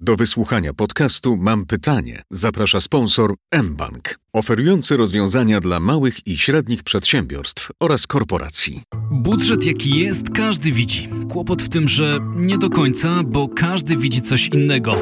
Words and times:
Do 0.00 0.16
wysłuchania 0.16 0.72
podcastu 0.72 1.36
Mam 1.36 1.66
pytanie. 1.66 2.22
Zaprasza 2.30 2.80
sponsor 2.80 3.34
mBank, 3.62 4.18
oferujący 4.32 4.96
rozwiązania 4.96 5.60
dla 5.60 5.80
małych 5.80 6.26
i 6.26 6.38
średnich 6.38 6.82
przedsiębiorstw 6.82 7.70
oraz 7.80 8.06
korporacji. 8.06 8.82
Budżet 9.10 9.64
jaki 9.64 9.98
jest, 9.98 10.30
każdy 10.30 10.72
widzi. 10.72 11.08
Kłopot 11.30 11.62
w 11.62 11.68
tym, 11.68 11.88
że 11.88 12.20
nie 12.36 12.58
do 12.58 12.70
końca, 12.70 13.22
bo 13.26 13.48
każdy 13.48 13.96
widzi 13.96 14.22
coś 14.22 14.48
innego. 14.48 14.94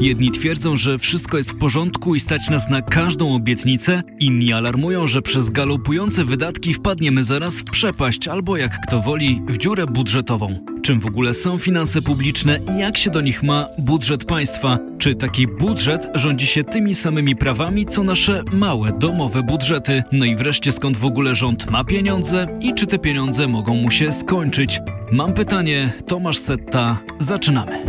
Jedni 0.00 0.30
twierdzą, 0.30 0.76
że 0.76 0.98
wszystko 0.98 1.36
jest 1.36 1.50
w 1.50 1.58
porządku 1.58 2.14
i 2.14 2.20
stać 2.20 2.50
nas 2.50 2.70
na 2.70 2.82
każdą 2.82 3.34
obietnicę, 3.34 4.02
inni 4.18 4.52
alarmują, 4.52 5.06
że 5.06 5.22
przez 5.22 5.50
galopujące 5.50 6.24
wydatki 6.24 6.74
wpadniemy 6.74 7.24
zaraz 7.24 7.60
w 7.60 7.64
przepaść 7.64 8.28
albo 8.28 8.56
jak 8.56 8.80
kto 8.86 9.00
woli, 9.00 9.42
w 9.48 9.58
dziurę 9.58 9.86
budżetową. 9.86 10.58
Czym 10.82 11.00
w 11.00 11.06
ogóle 11.06 11.34
są 11.34 11.58
finanse 11.58 12.02
publiczne 12.02 12.60
i 12.76 12.78
jak 12.78 12.98
się 12.98 13.10
do 13.10 13.20
nich 13.20 13.42
ma 13.42 13.66
budżet 13.78 14.24
państwa? 14.24 14.78
Czy 14.98 15.14
taki 15.14 15.46
budżet 15.46 16.08
rządzi 16.14 16.46
się 16.46 16.64
tymi 16.64 16.94
samymi 16.94 17.36
prawami, 17.36 17.86
co 17.86 18.02
nasze 18.02 18.42
małe 18.52 18.92
domowe 18.92 19.42
budżety? 19.42 20.02
No 20.12 20.24
i 20.24 20.36
wreszcie 20.36 20.72
skąd 20.72 20.96
w 20.96 21.04
ogóle 21.04 21.34
rząd 21.34 21.70
ma 21.70 21.84
pieniądze 21.84 22.46
i 22.60 22.74
czy 22.74 22.86
te 22.86 22.98
pieniądze 22.98 23.48
mogą 23.48 23.74
mu 23.74 23.90
się 23.90 24.12
skończyć? 24.12 24.80
Mam 25.12 25.32
pytanie, 25.32 25.92
Tomasz 26.06 26.38
Setta, 26.38 26.98
zaczynamy. 27.18 27.84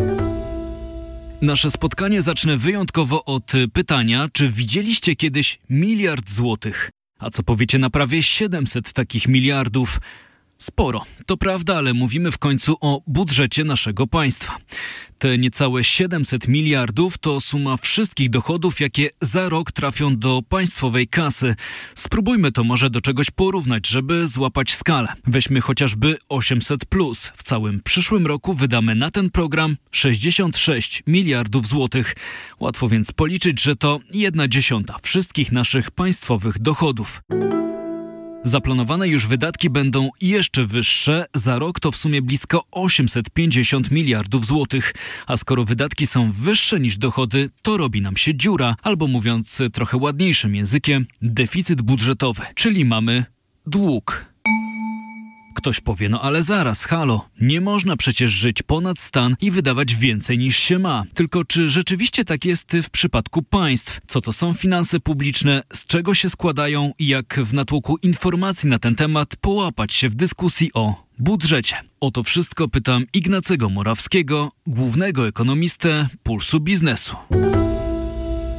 Nasze 1.42 1.72
spotkanie 1.72 2.22
zacznę 2.22 2.58
wyjątkowo 2.58 3.26
od 3.26 3.52
pytania, 3.74 4.28
czy 4.34 4.50
widzieliście 4.50 5.16
kiedyś 5.16 5.60
miliard 5.70 6.30
złotych? 6.30 6.90
A 7.20 7.30
co 7.30 7.44
powiecie 7.44 7.80
na 7.80 7.90
prawie 7.90 8.24
700 8.24 8.94
takich 8.94 9.28
miliardów? 9.28 10.00
Sporo, 10.62 11.06
to 11.26 11.38
prawda, 11.38 11.78
ale 11.78 11.94
mówimy 11.94 12.32
w 12.32 12.38
końcu 12.38 12.78
o 12.82 13.02
budżecie 13.08 13.64
naszego 13.64 14.08
państwa. 14.08 14.58
Te 15.18 15.38
niecałe 15.38 15.84
700 15.84 16.48
miliardów 16.48 17.18
to 17.18 17.42
suma 17.42 17.78
wszystkich 17.78 18.30
dochodów, 18.30 18.80
jakie 18.80 19.10
za 19.22 19.50
rok 19.50 19.72
trafią 19.72 20.18
do 20.18 20.42
państwowej 20.50 21.08
kasy. 21.08 21.56
Spróbujmy 21.96 22.52
to 22.52 22.64
może 22.64 22.90
do 22.90 23.02
czegoś 23.02 23.32
porównać, 23.32 23.88
żeby 23.88 24.28
złapać 24.28 24.74
skalę. 24.74 25.14
Weźmy 25.28 25.62
chociażby 25.62 26.18
800. 26.30 26.86
Plus. 26.86 27.32
W 27.36 27.44
całym 27.44 27.82
przyszłym 27.84 28.28
roku 28.28 28.54
wydamy 28.54 28.96
na 28.96 29.12
ten 29.12 29.30
program 29.30 29.76
66 29.92 31.04
miliardów 31.08 31.68
złotych. 31.68 32.16
Łatwo 32.60 32.90
więc 32.90 33.12
policzyć, 33.12 33.62
że 33.62 33.76
to 33.76 34.00
jedna 34.14 34.48
dziesiąta 34.48 34.96
wszystkich 35.02 35.52
naszych 35.52 35.92
państwowych 35.92 36.60
dochodów. 36.60 37.22
Zaplanowane 38.44 39.08
już 39.08 39.28
wydatki 39.28 39.70
będą 39.70 40.10
jeszcze 40.22 40.66
wyższe. 40.66 41.26
Za 41.34 41.60
rok 41.60 41.80
to 41.80 41.92
w 41.92 41.96
sumie 41.96 42.22
blisko 42.22 42.64
850 42.72 43.92
miliardów 43.92 44.46
złotych. 44.46 44.94
A 45.28 45.38
skoro 45.38 45.66
wydatki 45.66 46.08
są 46.08 46.32
wyższe 46.32 46.80
niż 46.80 46.98
dochody, 46.98 47.50
to 47.62 47.78
robi 47.78 48.02
nam 48.02 48.18
się 48.18 48.36
dziura, 48.36 48.76
albo 48.84 49.08
mówiąc 49.08 49.62
trochę 49.74 49.98
ładniejszym 49.98 50.56
językiem, 50.56 51.06
deficyt 51.22 51.82
budżetowy, 51.82 52.42
czyli 52.56 52.86
mamy 52.86 53.26
dług. 53.68 54.31
Ktoś 55.54 55.80
powie, 55.80 56.10
no 56.10 56.22
ale 56.22 56.44
zaraz, 56.44 56.86
halo, 56.86 57.30
nie 57.42 57.62
można 57.62 57.98
przecież 57.98 58.32
żyć 58.32 58.64
ponad 58.64 59.00
stan 59.00 59.36
i 59.42 59.52
wydawać 59.52 59.96
więcej 59.96 60.38
niż 60.38 60.58
się 60.58 60.80
ma. 60.80 61.04
Tylko 61.14 61.46
czy 61.46 61.70
rzeczywiście 61.70 62.26
tak 62.26 62.46
jest 62.46 62.78
w 62.84 62.90
przypadku 62.90 63.44
państw? 63.44 64.00
Co 64.08 64.22
to 64.22 64.34
są 64.34 64.54
finanse 64.54 65.00
publiczne, 65.00 65.64
z 65.74 65.86
czego 65.86 66.14
się 66.14 66.30
składają 66.30 66.92
i 67.00 67.08
jak 67.08 67.40
w 67.44 67.54
natłoku 67.54 67.98
informacji 67.98 68.70
na 68.70 68.80
ten 68.80 68.96
temat 68.96 69.36
połapać 69.36 69.94
się 69.94 70.10
w 70.10 70.16
dyskusji 70.16 70.72
o 70.74 71.06
budżecie? 71.20 71.76
O 72.00 72.12
to 72.12 72.24
wszystko 72.24 72.68
pytam 72.68 73.06
Ignacego 73.14 73.70
Morawskiego, 73.70 74.52
głównego 74.68 75.28
ekonomistę 75.28 76.08
Pulsu 76.24 76.60
Biznesu 76.60 77.16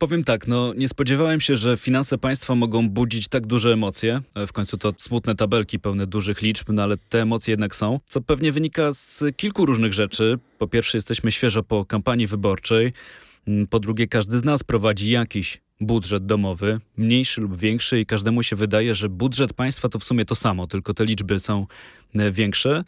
powiem 0.03 0.25
tak, 0.25 0.48
no 0.48 0.75
nie 0.75 0.89
spodziewałem 0.89 1.41
się, 1.41 1.56
że 1.56 1.77
finanse 1.77 2.19
państwa 2.19 2.55
mogą 2.55 2.89
budzić 2.89 3.28
tak 3.28 3.47
duże 3.47 3.72
emocje. 3.72 4.20
E, 4.34 4.47
w 4.47 4.53
końcu 4.53 4.78
to 4.78 4.92
smutne 4.98 5.34
tabelki 5.34 5.79
pełne 5.79 6.07
dużych 6.07 6.42
liczb, 6.42 6.68
no 6.68 6.83
ale 6.83 6.96
te 6.96 7.23
emocje 7.23 7.52
jednak 7.52 7.74
są. 7.74 8.01
Co 8.07 8.20
pewnie 8.20 8.52
wynika 8.52 8.92
z 8.92 9.24
kilku 9.36 9.67
różnych 9.67 9.92
rzeczy. 9.92 10.39
Po 10.58 10.68
pierwsze, 10.68 10.98
jesteśmy 10.98 11.33
świeżo 11.33 11.62
po 11.62 11.85
kampanii 11.85 12.27
wyborczej. 12.27 12.92
Mm, 13.46 13.67
po 13.67 13.80
drugie, 13.80 14.08
każdy 14.08 14.39
z 14.39 14.45
nas 14.45 14.64
prowadzi 14.64 15.11
jakiś 15.11 15.61
budżet 15.80 16.27
domowy, 16.27 16.80
mniejszy 16.96 17.41
lub 17.41 17.57
większy, 17.57 18.01
i 18.01 18.07
każdemu 18.07 18.42
się 18.42 18.57
wydaje, 18.57 18.95
że 18.95 19.08
budżet 19.08 19.52
państwa 19.52 19.89
to 19.89 19.98
w 19.98 20.05
sumie 20.05 20.24
to 20.24 20.35
samo, 20.35 20.67
tylko 20.67 20.95
te 20.95 21.05
liczby 21.05 21.41
są 21.41 21.67
e, 22.14 22.30
większe. 22.30 22.85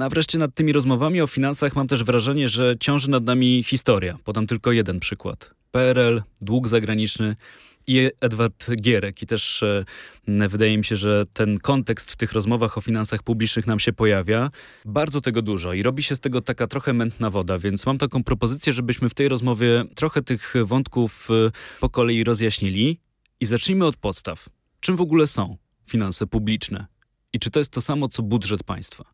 A 0.00 0.08
wreszcie 0.08 0.38
nad 0.38 0.54
tymi 0.54 0.72
rozmowami 0.72 1.20
o 1.20 1.26
finansach 1.26 1.76
mam 1.76 1.88
też 1.88 2.04
wrażenie, 2.04 2.48
że 2.48 2.74
ciąży 2.80 3.10
nad 3.10 3.24
nami 3.24 3.62
historia. 3.62 4.18
Podam 4.24 4.46
tylko 4.46 4.72
jeden 4.72 5.00
przykład. 5.00 5.63
PRL, 5.74 6.22
dług 6.40 6.68
zagraniczny 6.68 7.36
i 7.86 8.10
Edward 8.20 8.70
Gierek. 8.80 9.22
I 9.22 9.26
też 9.26 9.62
e, 9.62 10.48
wydaje 10.48 10.78
mi 10.78 10.84
się, 10.84 10.96
że 10.96 11.26
ten 11.32 11.58
kontekst 11.58 12.10
w 12.12 12.16
tych 12.16 12.32
rozmowach 12.32 12.78
o 12.78 12.80
finansach 12.80 13.22
publicznych 13.22 13.66
nam 13.66 13.80
się 13.80 13.92
pojawia. 13.92 14.50
Bardzo 14.84 15.20
tego 15.20 15.42
dużo 15.42 15.72
i 15.72 15.82
robi 15.82 16.02
się 16.02 16.16
z 16.16 16.20
tego 16.20 16.40
taka 16.40 16.66
trochę 16.66 16.92
mętna 16.92 17.30
woda, 17.30 17.58
więc 17.58 17.86
mam 17.86 17.98
taką 17.98 18.24
propozycję, 18.24 18.72
żebyśmy 18.72 19.08
w 19.08 19.14
tej 19.14 19.28
rozmowie 19.28 19.84
trochę 19.94 20.22
tych 20.22 20.54
wątków 20.64 21.28
e, 21.30 21.50
po 21.80 21.90
kolei 21.90 22.24
rozjaśnili 22.24 23.00
i 23.40 23.46
zacznijmy 23.46 23.86
od 23.86 23.96
podstaw. 23.96 24.48
Czym 24.80 24.96
w 24.96 25.00
ogóle 25.00 25.26
są 25.26 25.56
finanse 25.86 26.26
publiczne? 26.26 26.86
I 27.32 27.38
czy 27.38 27.50
to 27.50 27.58
jest 27.58 27.70
to 27.70 27.80
samo, 27.80 28.08
co 28.08 28.22
budżet 28.22 28.62
państwa? 28.62 29.04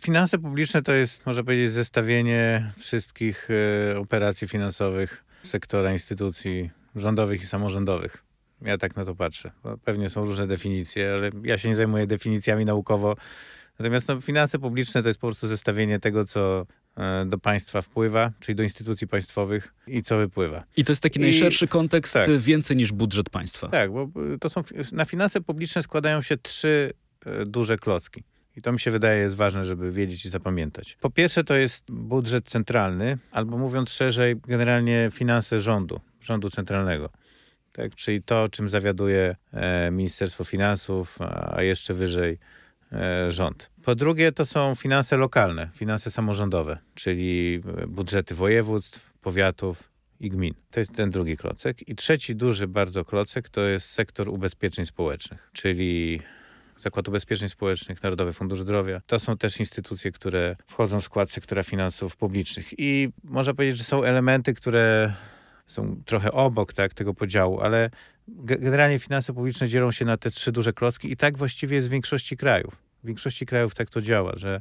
Finanse 0.00 0.38
publiczne 0.38 0.82
to 0.82 0.92
jest, 0.92 1.26
można 1.26 1.44
powiedzieć, 1.44 1.70
zestawienie 1.70 2.72
wszystkich 2.78 3.48
y, 3.50 3.98
operacji 3.98 4.48
finansowych 4.48 5.24
sektora 5.42 5.92
instytucji 5.92 6.70
rządowych 6.96 7.42
i 7.42 7.46
samorządowych. 7.46 8.24
Ja 8.62 8.78
tak 8.78 8.96
na 8.96 9.04
to 9.04 9.14
patrzę. 9.14 9.50
Pewnie 9.84 10.10
są 10.10 10.24
różne 10.24 10.46
definicje, 10.46 11.14
ale 11.14 11.30
ja 11.44 11.58
się 11.58 11.68
nie 11.68 11.76
zajmuję 11.76 12.06
definicjami 12.06 12.64
naukowo. 12.64 13.16
Natomiast 13.78 14.08
no, 14.08 14.20
finanse 14.20 14.58
publiczne 14.58 15.02
to 15.02 15.08
jest 15.08 15.20
po 15.20 15.26
prostu 15.26 15.48
zestawienie 15.48 15.98
tego, 15.98 16.24
co 16.24 16.66
e, 16.96 17.26
do 17.26 17.38
państwa 17.38 17.82
wpływa, 17.82 18.32
czyli 18.40 18.56
do 18.56 18.62
instytucji 18.62 19.08
państwowych 19.08 19.74
i 19.86 20.02
co 20.02 20.18
wypływa. 20.18 20.64
I 20.76 20.84
to 20.84 20.92
jest 20.92 21.02
taki 21.02 21.18
I, 21.18 21.22
najszerszy 21.22 21.68
kontekst, 21.68 22.14
tak. 22.14 22.38
więcej 22.38 22.76
niż 22.76 22.92
budżet 22.92 23.30
państwa. 23.30 23.68
Tak, 23.68 23.92
bo 23.92 24.08
to 24.40 24.50
są, 24.50 24.60
na 24.92 25.04
finanse 25.04 25.40
publiczne 25.40 25.82
składają 25.82 26.22
się 26.22 26.36
trzy 26.36 26.92
e, 27.26 27.44
duże 27.46 27.76
klocki. 27.76 28.24
I 28.56 28.62
to 28.62 28.72
mi 28.72 28.80
się 28.80 28.90
wydaje 28.90 29.20
jest 29.20 29.36
ważne, 29.36 29.64
żeby 29.64 29.92
wiedzieć 29.92 30.24
i 30.24 30.28
zapamiętać. 30.28 30.96
Po 31.00 31.10
pierwsze 31.10 31.44
to 31.44 31.54
jest 31.54 31.90
budżet 31.90 32.48
centralny, 32.48 33.18
albo 33.30 33.58
mówiąc 33.58 33.90
szerzej, 33.90 34.36
generalnie 34.36 35.10
finanse 35.12 35.58
rządu, 35.60 36.00
rządu 36.20 36.50
centralnego. 36.50 37.10
Tak, 37.72 37.94
czyli 37.94 38.22
to, 38.22 38.48
czym 38.48 38.68
zawiaduje 38.68 39.36
e, 39.52 39.90
Ministerstwo 39.90 40.44
Finansów, 40.44 41.18
a 41.52 41.62
jeszcze 41.62 41.94
wyżej 41.94 42.38
e, 42.92 43.32
rząd. 43.32 43.70
Po 43.84 43.94
drugie, 43.94 44.32
to 44.32 44.46
są 44.46 44.74
finanse 44.74 45.16
lokalne, 45.16 45.68
finanse 45.74 46.10
samorządowe, 46.10 46.78
czyli 46.94 47.62
e, 47.78 47.86
budżety 47.86 48.34
województw, 48.34 49.12
powiatów 49.20 49.90
i 50.20 50.30
gmin. 50.30 50.54
To 50.70 50.80
jest 50.80 50.94
ten 50.94 51.10
drugi 51.10 51.36
klocek. 51.36 51.88
I 51.88 51.94
trzeci 51.94 52.36
duży 52.36 52.66
bardzo 52.66 53.04
klocek 53.04 53.48
to 53.48 53.60
jest 53.60 53.88
sektor 53.88 54.28
ubezpieczeń 54.28 54.86
społecznych, 54.86 55.50
czyli 55.52 56.20
Zakład 56.82 57.08
Ubezpieczeń 57.08 57.48
Społecznych, 57.48 58.02
Narodowy 58.02 58.32
Fundusz 58.32 58.60
Zdrowia. 58.60 59.00
To 59.06 59.20
są 59.20 59.36
też 59.36 59.60
instytucje, 59.60 60.12
które 60.12 60.56
wchodzą 60.66 61.00
w 61.00 61.04
skład 61.04 61.30
sektora 61.30 61.62
finansów 61.62 62.16
publicznych. 62.16 62.74
I 62.78 63.08
można 63.24 63.54
powiedzieć, 63.54 63.78
że 63.78 63.84
są 63.84 64.02
elementy, 64.02 64.54
które 64.54 65.14
są 65.66 66.02
trochę 66.06 66.32
obok 66.32 66.72
tak, 66.72 66.94
tego 66.94 67.14
podziału, 67.14 67.60
ale 67.60 67.90
generalnie 68.28 68.98
finanse 68.98 69.32
publiczne 69.32 69.68
dzielą 69.68 69.90
się 69.90 70.04
na 70.04 70.16
te 70.16 70.30
trzy 70.30 70.52
duże 70.52 70.72
klocki 70.72 71.12
i 71.12 71.16
tak 71.16 71.38
właściwie 71.38 71.76
jest 71.76 71.88
w 71.88 71.90
większości 71.90 72.36
krajów. 72.36 72.76
W 73.02 73.06
większości 73.06 73.46
krajów 73.46 73.74
tak 73.74 73.90
to 73.90 74.02
działa, 74.02 74.32
że 74.36 74.60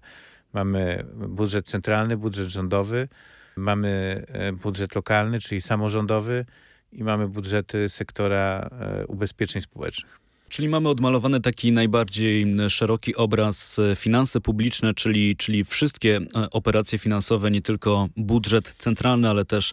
mamy 0.53 1.05
budżet 1.13 1.65
centralny, 1.65 2.17
budżet 2.17 2.47
rządowy, 2.47 3.07
mamy 3.55 4.23
e, 4.27 4.53
budżet 4.53 4.95
lokalny, 4.95 5.39
czyli 5.39 5.61
samorządowy 5.61 6.45
i 6.91 7.03
mamy 7.03 7.27
budżety 7.27 7.89
sektora 7.89 8.69
e, 8.71 9.07
ubezpieczeń 9.07 9.61
społecznych. 9.61 10.20
Czyli 10.51 10.69
mamy 10.69 10.89
odmalowany 10.89 11.41
taki 11.41 11.71
najbardziej 11.71 12.45
szeroki 12.69 13.15
obraz 13.15 13.79
e, 13.79 13.95
finanse 13.95 14.41
publiczne, 14.41 14.93
czyli, 14.93 15.35
czyli 15.35 15.63
wszystkie 15.63 16.17
e, 16.17 16.49
operacje 16.49 16.99
finansowe, 16.99 17.51
nie 17.51 17.61
tylko 17.61 18.07
budżet 18.17 18.75
centralny, 18.77 19.29
ale 19.29 19.45
też 19.45 19.71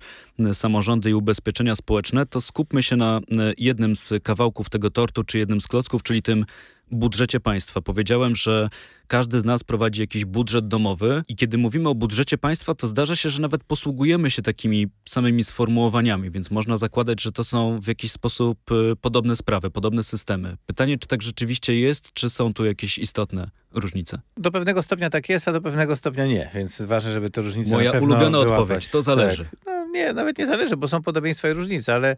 samorządy 0.53 1.11
i 1.11 1.15
ubezpieczenia 1.15 1.77
społeczne. 1.77 2.27
To 2.27 2.41
skupmy 2.41 2.83
się 2.83 2.97
na 2.97 3.21
jednym 3.59 3.97
z 3.97 4.13
kawałków 4.23 4.71
tego 4.71 4.91
tortu, 4.91 5.25
czy 5.25 5.39
jednym 5.39 5.61
z 5.61 5.67
klocków, 5.67 6.03
czyli 6.03 6.23
tym 6.23 6.45
budżecie 6.91 7.41
państwa. 7.41 7.81
Powiedziałem, 7.81 8.37
że 8.37 8.69
każdy 9.07 9.41
z 9.41 9.45
nas 9.45 9.65
prowadzi 9.65 10.01
jakiś 10.01 10.25
budżet 10.25 10.69
domowy 10.69 11.23
i 11.29 11.37
kiedy 11.37 11.59
mówimy 11.59 11.89
o 11.89 11.95
budżecie 11.95 12.39
państwa, 12.39 12.75
to 12.75 12.87
zdarza 12.87 13.17
się, 13.17 13.31
że 13.31 13.43
nawet 13.43 13.65
posługujemy 13.65 14.31
się 14.31 14.43
takimi 14.43 14.87
samymi 15.09 15.45
sformułowaniami, 15.45 16.31
więc 16.31 16.51
można 16.51 16.77
zakładać, 16.77 17.23
że 17.23 17.33
to 17.33 17.45
są 17.45 17.81
w 17.81 17.87
jakiś 17.87 18.13
sposób 18.13 18.73
y, 18.73 18.97
podobne 19.01 19.37
sprawy, 19.37 19.71
podobne 19.71 20.05
systemy. 20.05 20.57
Pytanie, 20.67 20.99
czy 20.99 21.09
tak 21.09 21.23
rzeczywiście 21.23 21.81
jest, 21.81 22.13
czy 22.13 22.31
są 22.31 22.55
tu 22.55 22.65
jakieś 22.65 22.99
istotne 22.99 23.51
różnice? 23.73 24.21
Do 24.37 24.51
pewnego 24.51 24.83
stopnia 24.83 25.11
tak 25.11 25.29
jest, 25.29 25.49
a 25.49 25.53
do 25.53 25.61
pewnego 25.61 25.97
stopnia 25.97 26.27
nie, 26.27 26.51
więc 26.55 26.83
ważne, 26.83 27.13
żeby 27.13 27.31
te 27.31 27.41
różnice 27.41 27.75
Moja 27.75 27.93
na 27.93 27.99
ulubiona 27.99 28.39
odpowiedź, 28.39 28.89
to 28.89 29.03
zależy. 29.03 29.45
Tak. 29.45 29.61
No, 29.67 29.87
nie, 29.93 30.13
nawet 30.13 30.39
nie 30.39 30.47
zależy, 30.47 30.77
bo 30.77 30.89
są 30.89 31.03
podobieństwa 31.03 31.49
i 31.49 31.53
różnice, 31.53 31.95
ale 31.95 32.17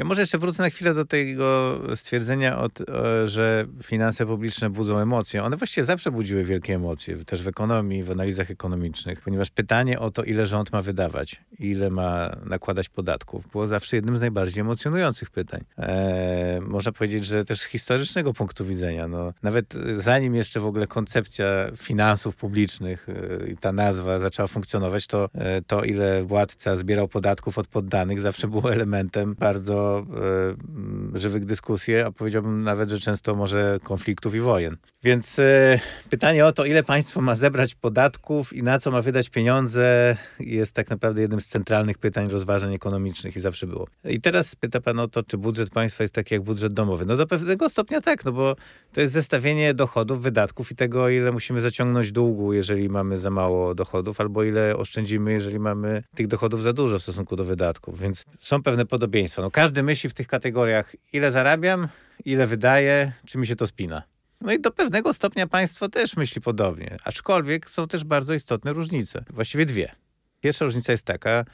ja 0.00 0.06
może 0.06 0.22
jeszcze 0.22 0.38
wrócę 0.38 0.62
na 0.62 0.70
chwilę 0.70 0.94
do 0.94 1.04
tego 1.04 1.78
stwierdzenia, 1.96 2.58
od, 2.58 2.78
że 3.24 3.66
finanse 3.82 4.26
publiczne 4.26 4.70
budzą 4.70 4.98
emocje. 4.98 5.42
One 5.42 5.56
właściwie 5.56 5.84
zawsze 5.84 6.10
budziły 6.10 6.44
wielkie 6.44 6.74
emocje, 6.74 7.24
też 7.24 7.42
w 7.42 7.48
ekonomii, 7.48 8.02
w 8.04 8.10
analizach 8.10 8.50
ekonomicznych, 8.50 9.20
ponieważ 9.20 9.50
pytanie 9.50 9.98
o 9.98 10.10
to, 10.10 10.22
ile 10.22 10.46
rząd 10.46 10.72
ma 10.72 10.82
wydawać, 10.82 11.40
ile 11.58 11.90
ma 11.90 12.36
nakładać 12.44 12.88
podatków, 12.88 13.50
było 13.52 13.66
zawsze 13.66 13.96
jednym 13.96 14.16
z 14.16 14.20
najbardziej 14.20 14.60
emocjonujących 14.60 15.30
pytań. 15.30 15.64
Eee, 15.78 16.60
można 16.60 16.92
powiedzieć, 16.92 17.26
że 17.26 17.44
też 17.44 17.60
z 17.60 17.64
historycznego 17.64 18.34
punktu 18.34 18.64
widzenia. 18.64 19.08
No, 19.08 19.32
nawet 19.42 19.74
zanim 19.94 20.34
jeszcze 20.34 20.60
w 20.60 20.66
ogóle 20.66 20.86
koncepcja 20.86 21.46
finansów 21.76 22.36
publicznych 22.36 23.06
e, 23.08 23.50
i 23.50 23.56
ta 23.56 23.72
nazwa 23.72 24.18
zaczęła 24.18 24.48
funkcjonować, 24.48 25.06
to, 25.06 25.28
e, 25.34 25.62
to 25.62 25.84
ile 25.84 26.24
władca 26.24 26.76
zbierał 26.76 27.08
podatków 27.08 27.58
od 27.58 27.66
poddanych 27.66 28.20
zawsze 28.20 28.48
było 28.48 28.72
elementem 28.76 29.34
bardzo 29.38 29.89
e, 29.98 31.18
żywych 31.18 31.44
dyskusji, 31.44 31.96
a 31.96 32.12
powiedziałbym 32.12 32.62
nawet, 32.62 32.90
że 32.90 32.98
często 32.98 33.34
może 33.34 33.78
konfliktów 33.82 34.34
i 34.34 34.40
wojen. 34.40 34.76
Więc 35.02 35.38
e, 35.38 35.80
pytanie 36.10 36.46
o 36.46 36.52
to, 36.52 36.64
ile 36.64 36.82
państwo 36.82 37.20
ma 37.20 37.36
zebrać 37.36 37.74
podatków 37.74 38.52
i 38.52 38.62
na 38.62 38.78
co 38.78 38.90
ma 38.90 39.02
wydać 39.02 39.28
pieniądze, 39.28 40.16
jest 40.40 40.72
tak 40.72 40.90
naprawdę 40.90 41.22
jednym 41.22 41.40
z 41.40 41.46
centralnych 41.46 41.98
pytań 41.98 42.28
rozważań 42.28 42.74
ekonomicznych 42.74 43.36
i 43.36 43.40
zawsze 43.40 43.66
było. 43.66 43.86
I 44.04 44.20
teraz 44.20 44.56
pyta 44.56 44.80
pan 44.80 44.98
o 44.98 45.08
to, 45.08 45.22
czy 45.22 45.38
budżet 45.38 45.70
państwa 45.70 46.04
jest 46.04 46.14
taki 46.14 46.34
jak 46.34 46.42
budżet 46.42 46.72
domowy. 46.72 47.06
No 47.06 47.16
do 47.16 47.26
pewnego 47.26 47.68
stopnia 47.68 48.00
tak, 48.00 48.24
no 48.24 48.32
bo 48.32 48.56
to 48.92 49.00
jest 49.00 49.12
zestawienie 49.12 49.74
dochodów, 49.74 50.22
wydatków 50.22 50.72
i 50.72 50.74
tego, 50.74 51.08
ile 51.08 51.32
musimy 51.32 51.60
zaciągnąć 51.60 52.12
długu, 52.12 52.52
jeżeli 52.52 52.88
mamy 52.88 53.18
za 53.18 53.30
mało 53.30 53.74
dochodów, 53.74 54.20
albo 54.20 54.44
ile 54.44 54.76
oszczędzimy, 54.76 55.32
jeżeli 55.32 55.58
mamy 55.58 56.02
tych 56.14 56.26
dochodów 56.26 56.62
za 56.62 56.72
dużo 56.72 56.98
w 56.98 57.02
stosunku 57.02 57.36
do 57.36 57.44
wydatków. 57.44 58.00
Więc 58.00 58.24
są 58.40 58.62
pewne 58.62 58.86
podobieństwa. 58.86 59.42
No 59.42 59.50
każdy 59.50 59.79
myśli 59.82 60.10
w 60.10 60.14
tych 60.14 60.26
kategoriach, 60.26 60.96
ile 61.12 61.30
zarabiam, 61.30 61.88
ile 62.24 62.46
wydaję, 62.46 63.12
czy 63.26 63.38
mi 63.38 63.46
się 63.46 63.56
to 63.56 63.66
spina. 63.66 64.02
No 64.40 64.52
i 64.52 64.60
do 64.60 64.70
pewnego 64.70 65.12
stopnia 65.12 65.46
państwo 65.46 65.88
też 65.88 66.16
myśli 66.16 66.40
podobnie, 66.40 66.96
aczkolwiek 67.04 67.70
są 67.70 67.88
też 67.88 68.04
bardzo 68.04 68.34
istotne 68.34 68.72
różnice. 68.72 69.24
Właściwie 69.30 69.66
dwie. 69.66 69.92
Pierwsza 70.40 70.64
różnica 70.64 70.92
jest 70.92 71.06
taka, 71.06 71.44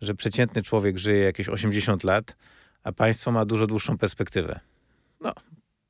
że 0.00 0.14
przeciętny 0.14 0.62
człowiek 0.62 0.98
żyje 0.98 1.24
jakieś 1.24 1.48
80 1.48 2.04
lat, 2.04 2.36
a 2.82 2.92
państwo 2.92 3.32
ma 3.32 3.44
dużo 3.44 3.66
dłuższą 3.66 3.98
perspektywę. 3.98 4.60
No, 5.20 5.32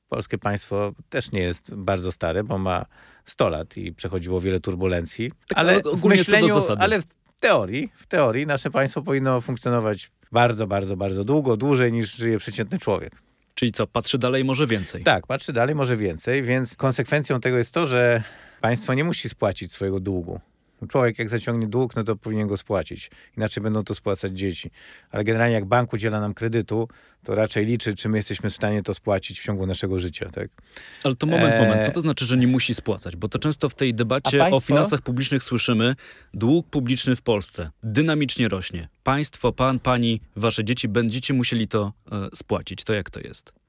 polskie 0.08 0.38
państwo 0.38 0.92
też 1.08 1.32
nie 1.32 1.40
jest 1.40 1.74
bardzo 1.74 2.12
stare, 2.12 2.44
bo 2.44 2.58
ma 2.58 2.86
100 3.24 3.48
lat 3.48 3.76
i 3.76 3.92
przechodziło 3.92 4.40
wiele 4.40 4.60
turbulencji. 4.60 5.32
Tak, 5.48 5.58
ale 5.58 5.80
w 5.94 6.04
myśleniu, 6.04 6.60
ale 6.78 7.00
w 7.00 7.04
teorii, 7.40 7.92
w 7.96 8.06
teorii 8.06 8.46
nasze 8.46 8.70
państwo 8.70 9.02
powinno 9.02 9.40
funkcjonować 9.40 10.10
bardzo, 10.32 10.67
bardzo, 10.67 10.96
bardzo 10.96 11.25
długo, 11.25 11.56
dłużej 11.56 11.93
niż 11.93 12.17
żyje 12.17 12.38
przeciętny 12.38 12.79
człowiek. 12.79 13.12
Czyli 13.55 13.73
co, 13.73 13.87
patrzy 13.87 14.19
dalej, 14.19 14.44
może 14.44 14.67
więcej? 14.67 15.02
Tak, 15.02 15.26
patrzy 15.26 15.52
dalej, 15.52 15.75
może 15.75 15.96
więcej, 15.96 16.43
więc 16.43 16.76
konsekwencją 16.76 17.40
tego 17.40 17.58
jest 17.58 17.75
to, 17.75 17.87
że 17.87 18.23
państwo 18.61 18.94
nie 18.94 19.05
musi 19.05 19.29
spłacić 19.29 19.73
swojego 19.73 20.00
długu. 20.00 20.40
Człowiek 20.88 21.19
jak 21.19 21.29
zaciągnie 21.29 21.67
dług, 21.67 21.96
no 21.96 22.05
to 22.05 22.17
powinien 22.17 22.49
go 22.49 22.56
spłacić. 22.56 23.11
Inaczej 23.37 23.62
będą 23.62 23.84
to 23.84 23.94
spłacać 23.94 24.32
dzieci. 24.32 24.70
Ale 25.11 25.25
generalnie 25.25 25.55
jak 25.55 25.64
bank 25.64 25.93
udziela 25.93 26.20
nam 26.20 26.34
kredytu, 26.34 26.88
to 27.25 27.34
raczej 27.34 27.67
liczy, 27.67 27.96
czy 27.96 28.08
my 28.08 28.17
jesteśmy 28.17 28.50
w 28.50 28.56
stanie 28.56 28.82
to 28.82 28.94
spłacić 28.94 29.40
w 29.40 29.44
ciągu 29.44 29.67
naszego 29.67 29.99
życia. 29.99 30.31
Tak? 30.31 30.49
Ale 31.05 31.14
to 31.14 31.26
moment, 31.26 31.55
moment. 31.61 31.87
Co 31.87 31.93
to 31.93 32.00
znaczy, 32.00 32.26
że 32.26 32.37
nie 32.37 32.46
musi 32.46 32.75
spłacać? 32.75 33.17
Bo 33.17 33.29
to 33.29 33.38
często 33.38 33.69
w 33.69 33.75
tej 33.75 33.94
debacie 33.94 34.38
państwo? 34.38 34.56
o 34.56 34.61
finansach 34.61 35.00
publicznych 35.00 35.43
słyszymy, 35.43 35.94
dług 36.34 36.69
publiczny 36.69 37.17
w 37.17 37.23
Polsce 37.23 37.70
dynamicznie 37.82 38.49
rośnie. 38.49 38.88
Państwo, 39.02 39.52
pan, 39.52 39.78
pani, 39.78 40.20
wasze 40.37 40.64
dzieci 40.64 40.88
będziecie 40.88 41.35
musieli 41.35 41.69
to 41.69 41.93
e, 42.12 42.28
spłacić. 42.35 42.85
To 42.85 42.93
jak 42.93 43.11
to 43.11 43.20
jest? 43.20 43.62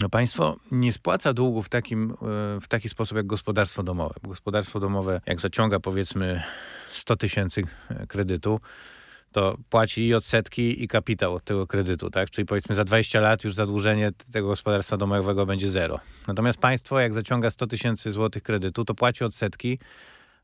No 0.00 0.08
państwo 0.08 0.56
nie 0.70 0.92
spłaca 0.92 1.32
długu 1.32 1.62
w, 1.62 1.68
takim, 1.68 2.10
e, 2.10 2.14
w 2.60 2.68
taki 2.68 2.88
sposób 2.88 3.16
jak 3.16 3.26
gospodarstwo 3.26 3.82
domowe. 3.82 4.14
Gospodarstwo 4.22 4.80
domowe, 4.80 5.20
jak 5.26 5.40
zaciąga 5.40 5.80
powiedzmy 5.80 6.42
100 6.90 7.16
tysięcy 7.16 7.62
e, 7.88 8.06
kredytu, 8.06 8.60
to 9.32 9.56
płaci 9.70 10.06
i 10.06 10.14
odsetki, 10.14 10.84
i 10.84 10.88
kapitał 10.88 11.34
od 11.34 11.44
tego 11.44 11.66
kredytu, 11.66 12.10
tak? 12.10 12.30
Czyli 12.30 12.46
powiedzmy 12.46 12.74
za 12.74 12.84
20 12.84 13.20
lat 13.20 13.44
już 13.44 13.54
zadłużenie 13.54 14.12
tego 14.32 14.48
gospodarstwa 14.48 14.96
domowego 14.96 15.46
będzie 15.46 15.70
zero. 15.70 16.00
Natomiast 16.26 16.58
państwo, 16.58 17.00
jak 17.00 17.14
zaciąga 17.14 17.50
100 17.50 17.66
tysięcy 17.66 18.12
złotych 18.12 18.42
kredytu, 18.42 18.84
to 18.84 18.94
płaci 18.94 19.24
odsetki, 19.24 19.78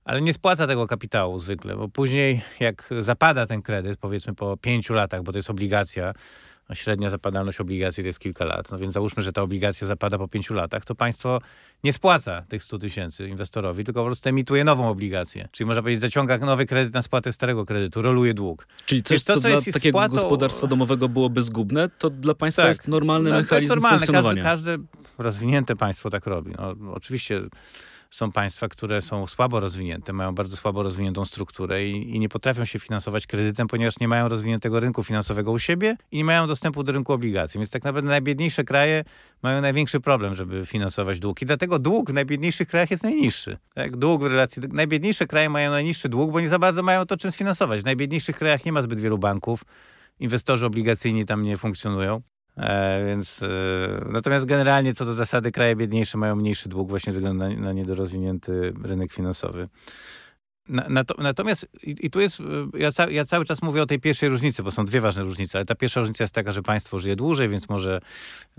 ale 0.04 0.22
nie 0.22 0.34
spłaca 0.34 0.66
tego 0.66 0.86
kapitału 0.86 1.38
zwykle, 1.38 1.76
bo 1.76 1.88
później 1.88 2.42
jak 2.60 2.90
zapada 2.98 3.46
ten 3.46 3.62
kredyt, 3.62 3.98
powiedzmy 3.98 4.34
po 4.34 4.56
5 4.56 4.90
latach, 4.90 5.22
bo 5.22 5.32
to 5.32 5.38
jest 5.38 5.50
obligacja, 5.50 6.12
średnia 6.72 7.10
zapadalność 7.10 7.60
obligacji 7.60 8.02
to 8.02 8.06
jest 8.06 8.18
kilka 8.18 8.44
lat, 8.44 8.70
no 8.70 8.78
więc 8.78 8.94
załóżmy, 8.94 9.22
że 9.22 9.32
ta 9.32 9.42
obligacja 9.42 9.86
zapada 9.86 10.18
po 10.18 10.28
pięciu 10.28 10.54
latach, 10.54 10.84
to 10.84 10.94
państwo 10.94 11.40
nie 11.84 11.92
spłaca 11.92 12.42
tych 12.48 12.64
100 12.64 12.78
tysięcy 12.78 13.28
inwestorowi, 13.28 13.84
tylko 13.84 14.00
po 14.00 14.06
prostu 14.06 14.28
emituje 14.28 14.64
nową 14.64 14.88
obligację. 14.88 15.48
Czyli 15.52 15.66
można 15.66 15.82
powiedzieć, 15.82 16.00
zaciąga 16.00 16.38
nowy 16.38 16.66
kredyt 16.66 16.94
na 16.94 17.02
spłatę 17.02 17.32
starego 17.32 17.64
kredytu, 17.64 18.02
roluje 18.02 18.34
dług. 18.34 18.66
Czyli 18.86 19.02
coś, 19.02 19.24
to, 19.24 19.34
co, 19.34 19.40
co 19.40 19.48
dla 19.48 19.72
takiego 19.72 19.98
spłatą... 19.98 20.14
gospodarstwa 20.14 20.66
domowego 20.66 21.08
byłoby 21.08 21.42
zgubne, 21.42 21.88
to 21.98 22.10
dla 22.10 22.34
państwa 22.34 22.62
tak. 22.62 22.68
jest 22.68 22.88
normalny 22.88 23.30
no, 23.30 23.36
mechanizm 23.36 23.68
to 23.68 23.84
jest 23.84 24.12
normalne. 24.12 24.42
Każde, 24.42 24.70
każde 24.70 24.84
rozwinięte 25.18 25.76
państwo 25.76 26.10
tak 26.10 26.26
robi. 26.26 26.52
No, 26.58 26.92
oczywiście 26.92 27.42
są 28.14 28.32
państwa, 28.32 28.68
które 28.68 29.02
są 29.02 29.26
słabo 29.26 29.60
rozwinięte, 29.60 30.12
mają 30.12 30.34
bardzo 30.34 30.56
słabo 30.56 30.82
rozwiniętą 30.82 31.24
strukturę 31.24 31.84
i, 31.84 32.16
i, 32.16 32.18
nie 32.18 32.28
potrafią 32.28 32.64
się 32.64 32.78
finansować 32.78 33.26
kredytem, 33.26 33.66
ponieważ 33.66 34.00
nie 34.00 34.08
mają 34.08 34.28
rozwiniętego 34.28 34.80
rynku 34.80 35.02
finansowego 35.02 35.52
u 35.52 35.58
siebie 35.58 35.96
i 36.10 36.16
nie 36.16 36.24
mają 36.24 36.46
dostępu 36.46 36.82
do 36.82 36.92
rynku 36.92 37.12
obligacji. 37.12 37.58
Więc 37.58 37.70
tak 37.70 37.84
naprawdę 37.84 38.10
najbiedniejsze 38.10 38.64
kraje 38.64 39.04
mają 39.42 39.60
największy 39.60 40.00
problem, 40.00 40.34
żeby 40.34 40.66
finansować 40.66 41.20
dług. 41.20 41.42
I 41.42 41.46
dlatego 41.46 41.78
dług 41.78 42.10
w 42.10 42.14
najbiedniejszych 42.14 42.68
krajach 42.68 42.90
jest 42.90 43.02
najniższy. 43.02 43.58
Tak? 43.74 43.96
Dług 43.96 44.22
w 44.22 44.26
relacji. 44.26 44.62
Najbiedniejsze 44.72 45.26
kraje 45.26 45.50
mają 45.50 45.70
najniższy 45.70 46.08
dług, 46.08 46.32
bo 46.32 46.40
nie 46.40 46.48
za 46.48 46.58
bardzo 46.58 46.82
mają 46.82 47.06
to 47.06 47.16
czym 47.16 47.30
sfinansować. 47.30 47.80
W 47.80 47.84
najbiedniejszych 47.84 48.36
krajach 48.36 48.64
nie 48.64 48.72
ma 48.72 48.82
zbyt 48.82 49.00
wielu 49.00 49.18
banków 49.18 49.64
inwestorzy 50.20 50.66
obligacyjni 50.66 51.26
tam 51.26 51.42
nie 51.42 51.56
funkcjonują. 51.56 52.22
E, 52.56 53.04
więc 53.06 53.42
e, 53.42 53.48
natomiast 54.10 54.46
generalnie 54.46 54.94
co 54.94 55.04
do 55.04 55.12
zasady 55.12 55.52
kraje 55.52 55.76
biedniejsze 55.76 56.18
mają 56.18 56.36
mniejszy 56.36 56.68
dług 56.68 56.88
właśnie 56.88 57.12
ze 57.12 57.18
względu 57.18 57.44
na, 57.44 57.60
na 57.60 57.72
niedorozwinięty 57.72 58.72
rynek 58.82 59.12
finansowy. 59.12 59.68
Na, 60.68 61.04
natomiast 61.18 61.68
i, 61.82 61.96
i, 62.00 62.10
tu 62.10 62.20
jest, 62.20 62.40
e, 62.40 62.44
ja, 62.78 62.92
ca, 62.92 63.10
ja, 63.10 63.24
cały 63.24 63.44
czas 63.44 63.62
mówię 63.62 63.82
o 63.82 63.86
tej 63.86 64.00
pierwszej 64.00 64.28
różnicy, 64.28 64.62
bo 64.62 64.70
są 64.70 64.84
dwie 64.84 65.00
ważne 65.00 65.22
różnice, 65.22 65.58
ale 65.58 65.64
ta 65.64 65.74
pierwsza 65.74 66.00
różnica 66.00 66.24
jest 66.24 66.34
taka, 66.34 66.52
że 66.52 66.62
państwo 66.62 66.98
żyje 66.98 67.16
dłużej, 67.16 67.48
więc 67.48 67.68
może 67.68 68.00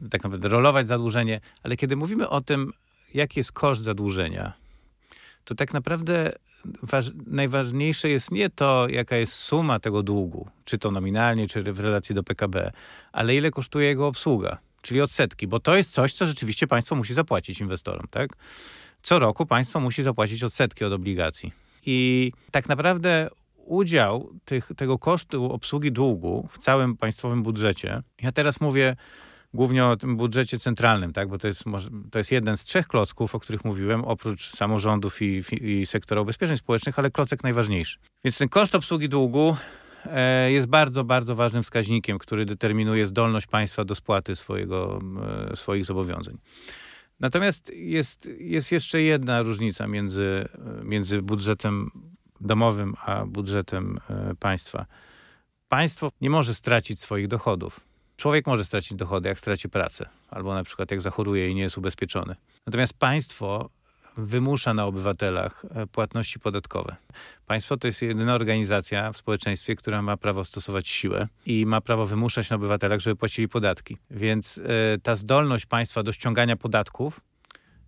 tak 0.09 0.23
naprawdę 0.23 0.49
rolować 0.49 0.87
zadłużenie, 0.87 1.39
ale 1.63 1.75
kiedy 1.75 1.95
mówimy 1.95 2.29
o 2.29 2.41
tym, 2.41 2.71
jaki 3.13 3.39
jest 3.39 3.51
koszt 3.51 3.83
zadłużenia, 3.83 4.64
to 5.45 5.55
tak 5.55 5.73
naprawdę 5.73 6.31
najważniejsze 7.27 8.09
jest 8.09 8.31
nie 8.31 8.49
to, 8.49 8.87
jaka 8.89 9.15
jest 9.15 9.33
suma 9.33 9.79
tego 9.79 10.03
długu, 10.03 10.49
czy 10.65 10.77
to 10.77 10.91
nominalnie, 10.91 11.47
czy 11.47 11.63
w 11.63 11.79
relacji 11.79 12.15
do 12.15 12.23
PKB, 12.23 12.71
ale 13.11 13.35
ile 13.35 13.51
kosztuje 13.51 13.87
jego 13.87 14.07
obsługa, 14.07 14.57
czyli 14.81 15.01
odsetki, 15.01 15.47
bo 15.47 15.59
to 15.59 15.75
jest 15.75 15.91
coś, 15.91 16.13
co 16.13 16.25
rzeczywiście 16.25 16.67
państwo 16.67 16.95
musi 16.95 17.13
zapłacić 17.13 17.59
inwestorom, 17.59 18.07
tak? 18.11 18.29
Co 19.01 19.19
roku 19.19 19.45
państwo 19.45 19.79
musi 19.79 20.03
zapłacić 20.03 20.43
odsetki 20.43 20.85
od 20.85 20.93
obligacji. 20.93 21.51
I 21.85 22.31
tak 22.51 22.69
naprawdę 22.69 23.29
udział 23.65 24.33
tych, 24.45 24.69
tego 24.77 24.99
kosztu 24.99 25.51
obsługi 25.51 25.91
długu 25.91 26.47
w 26.51 26.57
całym 26.57 26.97
państwowym 26.97 27.43
budżecie, 27.43 28.01
ja 28.21 28.31
teraz 28.31 28.61
mówię 28.61 28.95
głównie 29.55 29.85
o 29.85 29.97
tym 29.97 30.17
budżecie 30.17 30.59
centralnym, 30.59 31.13
tak? 31.13 31.29
bo 31.29 31.37
to 31.37 31.47
jest, 31.47 31.63
to 32.11 32.17
jest 32.17 32.31
jeden 32.31 32.57
z 32.57 32.63
trzech 32.63 32.87
klocków, 32.87 33.35
o 33.35 33.39
których 33.39 33.65
mówiłem, 33.65 34.05
oprócz 34.05 34.49
samorządów 34.49 35.21
i, 35.21 35.41
i 35.61 35.85
sektora 35.85 36.21
ubezpieczeń 36.21 36.57
społecznych, 36.57 36.99
ale 36.99 37.11
klocek 37.11 37.43
najważniejszy. 37.43 37.97
Więc 38.23 38.37
ten 38.37 38.49
koszt 38.49 38.75
obsługi 38.75 39.09
długu 39.09 39.55
e, 40.05 40.51
jest 40.51 40.67
bardzo, 40.67 41.03
bardzo 41.03 41.35
ważnym 41.35 41.63
wskaźnikiem, 41.63 42.17
który 42.17 42.45
determinuje 42.45 43.07
zdolność 43.07 43.47
państwa 43.47 43.85
do 43.85 43.95
spłaty 43.95 44.35
swojego, 44.35 45.01
e, 45.51 45.55
swoich 45.55 45.85
zobowiązań. 45.85 46.37
Natomiast 47.19 47.71
jest, 47.75 48.29
jest 48.39 48.71
jeszcze 48.71 49.01
jedna 49.01 49.41
różnica 49.41 49.87
między, 49.87 50.45
między 50.83 51.21
budżetem 51.21 51.91
domowym 52.41 52.93
a 53.05 53.25
budżetem 53.25 53.99
e, 54.09 54.35
państwa. 54.39 54.85
Państwo 55.69 56.09
nie 56.21 56.29
może 56.29 56.53
stracić 56.53 56.99
swoich 56.99 57.27
dochodów 57.27 57.84
Człowiek 58.17 58.47
może 58.47 58.63
stracić 58.63 58.97
dochody, 58.97 59.29
jak 59.29 59.39
straci 59.39 59.69
pracę, 59.69 60.09
albo 60.29 60.53
na 60.53 60.63
przykład 60.63 60.91
jak 60.91 61.01
zachoruje 61.01 61.49
i 61.49 61.55
nie 61.55 61.61
jest 61.61 61.77
ubezpieczony. 61.77 62.35
Natomiast 62.65 62.93
państwo 62.93 63.69
wymusza 64.17 64.73
na 64.73 64.85
obywatelach 64.85 65.65
e, 65.75 65.87
płatności 65.87 66.39
podatkowe. 66.39 66.95
Państwo 67.45 67.77
to 67.77 67.87
jest 67.87 68.01
jedyna 68.01 68.35
organizacja 68.35 69.11
w 69.11 69.17
społeczeństwie, 69.17 69.75
która 69.75 70.01
ma 70.01 70.17
prawo 70.17 70.45
stosować 70.45 70.87
siłę 70.87 71.27
i 71.45 71.65
ma 71.65 71.81
prawo 71.81 72.05
wymuszać 72.05 72.49
na 72.49 72.55
obywatelach, 72.55 72.99
żeby 72.99 73.15
płacili 73.15 73.47
podatki. 73.47 73.97
Więc 74.11 74.57
y, 74.57 74.63
ta 75.03 75.15
zdolność 75.15 75.65
państwa 75.65 76.03
do 76.03 76.11
ściągania 76.11 76.55
podatków 76.55 77.21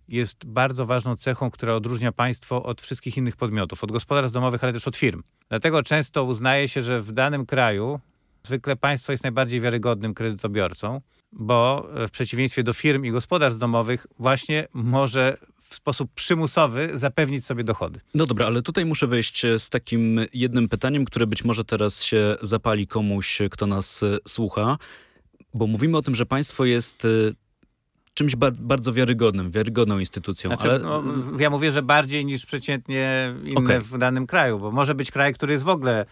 jest 0.08 0.46
bardzo 0.46 0.86
ważną 0.86 1.16
cechą, 1.16 1.50
która 1.50 1.74
odróżnia 1.74 2.12
państwo 2.12 2.62
od 2.62 2.82
wszystkich 2.82 3.16
innych 3.16 3.36
podmiotów, 3.36 3.84
od 3.84 3.92
gospodarstw 3.92 4.34
domowych, 4.34 4.64
ale 4.64 4.72
też 4.72 4.88
od 4.88 4.96
firm. 4.96 5.22
Dlatego 5.48 5.82
często 5.82 6.24
uznaje 6.24 6.68
się, 6.68 6.82
że 6.82 7.00
w 7.00 7.12
danym 7.12 7.46
kraju 7.46 8.00
zwykle 8.48 8.76
państwo 8.76 9.12
jest 9.12 9.24
najbardziej 9.24 9.60
wiarygodnym 9.60 10.14
kredytobiorcą, 10.14 11.00
bo 11.32 11.88
w 12.08 12.10
przeciwieństwie 12.10 12.62
do 12.62 12.72
firm 12.72 13.04
i 13.04 13.10
gospodarstw 13.10 13.60
domowych 13.60 14.06
właśnie 14.18 14.68
może 14.72 15.36
w 15.68 15.74
sposób 15.74 16.10
przymusowy 16.14 16.98
zapewnić 16.98 17.44
sobie 17.44 17.64
dochody. 17.64 18.00
No 18.14 18.26
dobra, 18.26 18.46
ale 18.46 18.62
tutaj 18.62 18.84
muszę 18.84 19.06
wejść 19.06 19.44
e, 19.44 19.58
z 19.58 19.70
takim 19.70 20.20
jednym 20.34 20.68
pytaniem, 20.68 21.04
które 21.04 21.26
być 21.26 21.44
może 21.44 21.64
teraz 21.64 22.02
się 22.02 22.36
zapali 22.42 22.86
komuś, 22.86 23.38
kto 23.50 23.66
nas 23.66 24.02
e, 24.02 24.18
słucha, 24.28 24.78
bo 25.54 25.66
mówimy 25.66 25.96
o 25.96 26.02
tym, 26.02 26.14
że 26.14 26.26
państwo 26.26 26.64
jest 26.64 27.04
e, 27.04 27.08
czymś 28.14 28.36
ba 28.36 28.50
bardzo 28.50 28.92
wiarygodnym, 28.92 29.50
wiarygodną 29.50 29.98
instytucją. 29.98 30.48
Znaczy, 30.48 30.70
ale... 30.70 30.78
no, 30.78 31.02
ja 31.38 31.50
mówię, 31.50 31.72
że 31.72 31.82
bardziej 31.82 32.24
niż 32.24 32.46
przeciętnie 32.46 33.34
inne 33.44 33.60
okay. 33.60 33.80
w 33.80 33.98
danym 33.98 34.26
kraju, 34.26 34.58
bo 34.58 34.70
może 34.70 34.94
być 34.94 35.10
kraj, 35.10 35.34
który 35.34 35.52
jest 35.52 35.64
w 35.64 35.68
ogóle 35.68 36.06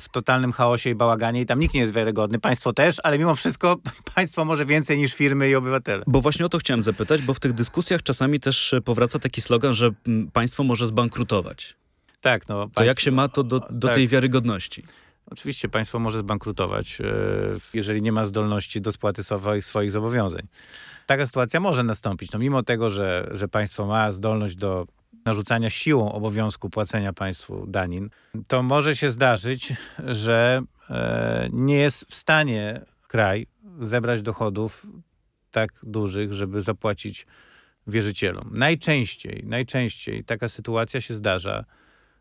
w 0.00 0.04
totalnym 0.12 0.52
chaosie 0.52 0.90
i 0.90 0.94
bałaganie 0.94 1.40
i 1.40 1.46
tam 1.46 1.60
nikt 1.60 1.74
nie 1.74 1.80
jest 1.80 1.92
wiarygodny, 1.92 2.38
państwo 2.38 2.72
też, 2.72 2.96
ale 3.02 3.18
mimo 3.18 3.34
wszystko 3.34 3.76
państwo 4.14 4.44
może 4.44 4.66
więcej 4.66 4.98
niż 4.98 5.14
firmy 5.14 5.48
i 5.50 5.54
obywatele. 5.54 6.04
Bo 6.06 6.20
właśnie 6.20 6.46
o 6.46 6.48
to 6.48 6.58
chciałem 6.58 6.82
zapytać, 6.82 7.22
bo 7.22 7.34
w 7.34 7.40
tych 7.40 7.52
dyskusjach 7.52 8.02
czasami 8.02 8.40
też 8.40 8.74
powraca 8.84 9.18
taki 9.18 9.40
slogan, 9.40 9.74
że 9.74 9.90
państwo 10.32 10.64
może 10.64 10.86
zbankrutować. 10.86 11.76
Tak, 12.20 12.48
no. 12.48 12.56
Państwo, 12.56 12.80
to 12.80 12.84
jak 12.84 13.00
się 13.00 13.10
ma 13.10 13.28
to 13.28 13.44
do, 13.44 13.60
do 13.70 13.88
tak. 13.88 13.96
tej 13.96 14.08
wiarygodności? 14.08 14.84
Oczywiście 15.30 15.68
państwo 15.68 15.98
może 15.98 16.18
zbankrutować, 16.18 16.98
e, 17.00 17.04
jeżeli 17.74 18.02
nie 18.02 18.12
ma 18.12 18.26
zdolności 18.26 18.80
do 18.80 18.92
spłaty 18.92 19.24
swoich, 19.24 19.64
swoich 19.64 19.90
zobowiązań. 19.90 20.42
Taka 21.06 21.26
sytuacja 21.26 21.60
może 21.60 21.82
nastąpić. 21.82 22.32
No 22.32 22.38
mimo 22.38 22.62
tego, 22.62 22.90
że, 22.90 23.30
że 23.30 23.48
państwo 23.48 23.86
ma 23.86 24.12
zdolność 24.12 24.56
do 24.56 24.86
narzucania 25.26 25.70
siłą 25.70 26.12
obowiązku 26.12 26.70
płacenia 26.70 27.12
państwu 27.12 27.66
danin, 27.66 28.10
to 28.48 28.62
może 28.62 28.96
się 28.96 29.10
zdarzyć, 29.10 29.72
że 30.06 30.62
e, 30.90 31.48
nie 31.52 31.76
jest 31.76 32.04
w 32.10 32.14
stanie 32.14 32.80
kraj 33.08 33.46
zebrać 33.80 34.22
dochodów 34.22 34.86
tak 35.50 35.70
dużych, 35.82 36.32
żeby 36.32 36.62
zapłacić 36.62 37.26
wierzycielom. 37.86 38.50
Najczęściej, 38.52 39.42
najczęściej 39.46 40.24
taka 40.24 40.48
sytuacja 40.48 41.00
się 41.00 41.14
zdarza 41.14 41.64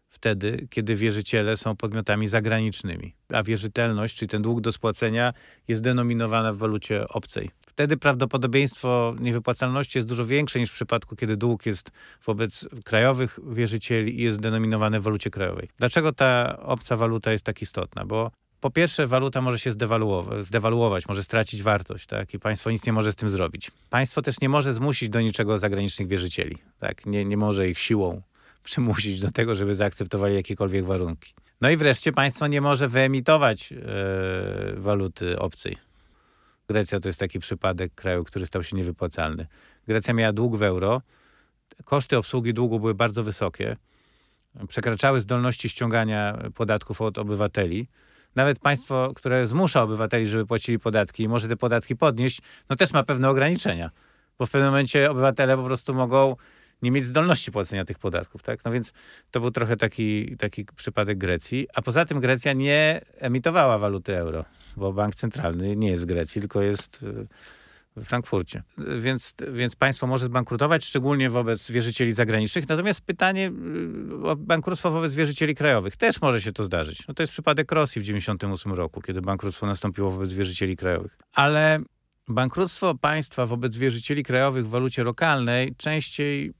wtedy, 0.09 0.67
kiedy 0.69 0.95
wierzyciele 0.95 1.57
są 1.57 1.75
podmiotami 1.75 2.27
zagranicznymi, 2.27 3.15
a 3.29 3.43
wierzytelność, 3.43 4.17
czyli 4.17 4.29
ten 4.29 4.41
dług 4.41 4.61
do 4.61 4.71
spłacenia, 4.71 5.33
jest 5.67 5.83
denominowana 5.83 6.53
w 6.53 6.57
walucie 6.57 7.07
obcej. 7.07 7.49
Wtedy 7.75 7.97
prawdopodobieństwo 7.97 9.15
niewypłacalności 9.19 9.97
jest 9.97 10.07
dużo 10.07 10.25
większe 10.25 10.59
niż 10.59 10.71
w 10.71 10.73
przypadku, 10.73 11.15
kiedy 11.15 11.37
dług 11.37 11.65
jest 11.65 11.91
wobec 12.25 12.67
krajowych 12.83 13.39
wierzycieli 13.51 14.19
i 14.19 14.23
jest 14.23 14.39
denominowany 14.39 14.99
w 14.99 15.03
walucie 15.03 15.29
krajowej. 15.29 15.69
Dlaczego 15.77 16.13
ta 16.13 16.57
obca 16.61 16.97
waluta 16.97 17.31
jest 17.31 17.45
tak 17.45 17.61
istotna? 17.61 18.05
Bo 18.05 18.31
po 18.61 18.69
pierwsze, 18.71 19.07
waluta 19.07 19.41
może 19.41 19.59
się 19.59 19.71
zdewaluować, 20.41 21.07
może 21.07 21.23
stracić 21.23 21.63
wartość, 21.63 22.07
tak? 22.07 22.33
I 22.33 22.39
państwo 22.39 22.71
nic 22.71 22.85
nie 22.85 22.93
może 22.93 23.11
z 23.11 23.15
tym 23.15 23.29
zrobić. 23.29 23.71
Państwo 23.89 24.21
też 24.21 24.41
nie 24.41 24.49
może 24.49 24.73
zmusić 24.73 25.09
do 25.09 25.21
niczego 25.21 25.59
zagranicznych 25.59 26.07
wierzycieli, 26.07 26.57
tak? 26.79 27.05
Nie, 27.05 27.25
nie 27.25 27.37
może 27.37 27.69
ich 27.69 27.79
siłą 27.79 28.21
przymusić 28.63 29.19
do 29.19 29.31
tego, 29.31 29.55
żeby 29.55 29.75
zaakceptowali 29.75 30.35
jakiekolwiek 30.35 30.85
warunki. 30.85 31.33
No 31.61 31.69
i 31.69 31.77
wreszcie 31.77 32.11
państwo 32.11 32.47
nie 32.47 32.61
może 32.61 32.87
wyemitować 32.87 33.73
e, 33.73 33.77
waluty 34.75 35.39
obcej. 35.39 35.75
Grecja 36.67 36.99
to 36.99 37.09
jest 37.09 37.19
taki 37.19 37.39
przypadek 37.39 37.95
kraju, 37.95 38.23
który 38.23 38.45
stał 38.45 38.63
się 38.63 38.77
niewypłacalny. 38.77 39.47
Grecja 39.87 40.13
miała 40.13 40.33
dług 40.33 40.55
w 40.55 40.61
euro, 40.61 41.01
koszty 41.83 42.17
obsługi 42.17 42.53
długu 42.53 42.79
były 42.79 42.95
bardzo 42.95 43.23
wysokie, 43.23 43.77
przekraczały 44.67 45.21
zdolności 45.21 45.69
ściągania 45.69 46.37
podatków 46.55 47.01
od 47.01 47.17
obywateli. 47.17 47.87
Nawet 48.35 48.59
państwo, 48.59 49.11
które 49.15 49.47
zmusza 49.47 49.81
obywateli, 49.81 50.27
żeby 50.27 50.45
płacili 50.45 50.79
podatki 50.79 51.23
i 51.23 51.27
może 51.27 51.47
te 51.47 51.55
podatki 51.55 51.95
podnieść, 51.95 52.41
no 52.69 52.75
też 52.75 52.93
ma 52.93 53.03
pewne 53.03 53.29
ograniczenia, 53.29 53.91
bo 54.37 54.45
w 54.45 54.49
pewnym 54.49 54.69
momencie 54.69 55.11
obywatele 55.11 55.57
po 55.57 55.63
prostu 55.63 55.93
mogą 55.93 56.35
nie 56.81 56.91
mieć 56.91 57.05
zdolności 57.05 57.51
płacenia 57.51 57.85
tych 57.85 57.99
podatków, 57.99 58.43
tak? 58.43 58.65
No 58.65 58.71
więc 58.71 58.93
to 59.31 59.39
był 59.39 59.51
trochę 59.51 59.77
taki, 59.77 60.37
taki 60.37 60.65
przypadek 60.75 61.17
Grecji. 61.17 61.67
A 61.73 61.81
poza 61.81 62.05
tym 62.05 62.19
Grecja 62.19 62.53
nie 62.53 63.01
emitowała 63.19 63.77
waluty 63.77 64.17
euro, 64.17 64.45
bo 64.77 64.93
bank 64.93 65.15
centralny 65.15 65.75
nie 65.75 65.89
jest 65.89 66.03
w 66.03 66.05
Grecji, 66.05 66.41
tylko 66.41 66.61
jest 66.61 67.05
w 67.95 68.03
Frankfurcie. 68.03 68.63
Więc, 68.97 69.35
więc 69.51 69.75
państwo 69.75 70.07
może 70.07 70.25
zbankrutować, 70.25 70.85
szczególnie 70.85 71.29
wobec 71.29 71.71
wierzycieli 71.71 72.13
zagranicznych. 72.13 72.69
Natomiast 72.69 73.01
pytanie 73.01 73.51
y, 74.23 74.27
o 74.27 74.35
bankructwo 74.35 74.91
wobec 74.91 75.15
wierzycieli 75.15 75.55
krajowych. 75.55 75.97
Też 75.97 76.21
może 76.21 76.41
się 76.41 76.51
to 76.51 76.63
zdarzyć. 76.63 77.07
No 77.07 77.13
to 77.13 77.23
jest 77.23 77.33
przypadek 77.33 77.71
Rosji 77.71 78.01
w 78.01 78.03
1998 78.03 78.73
roku, 78.73 79.01
kiedy 79.01 79.21
bankructwo 79.21 79.65
nastąpiło 79.65 80.11
wobec 80.11 80.33
wierzycieli 80.33 80.77
krajowych. 80.77 81.17
Ale 81.33 81.79
bankructwo 82.27 82.95
państwa 82.95 83.45
wobec 83.45 83.77
wierzycieli 83.77 84.23
krajowych 84.23 84.65
w 84.65 84.69
walucie 84.69 85.03
lokalnej 85.03 85.75
częściej 85.75 86.53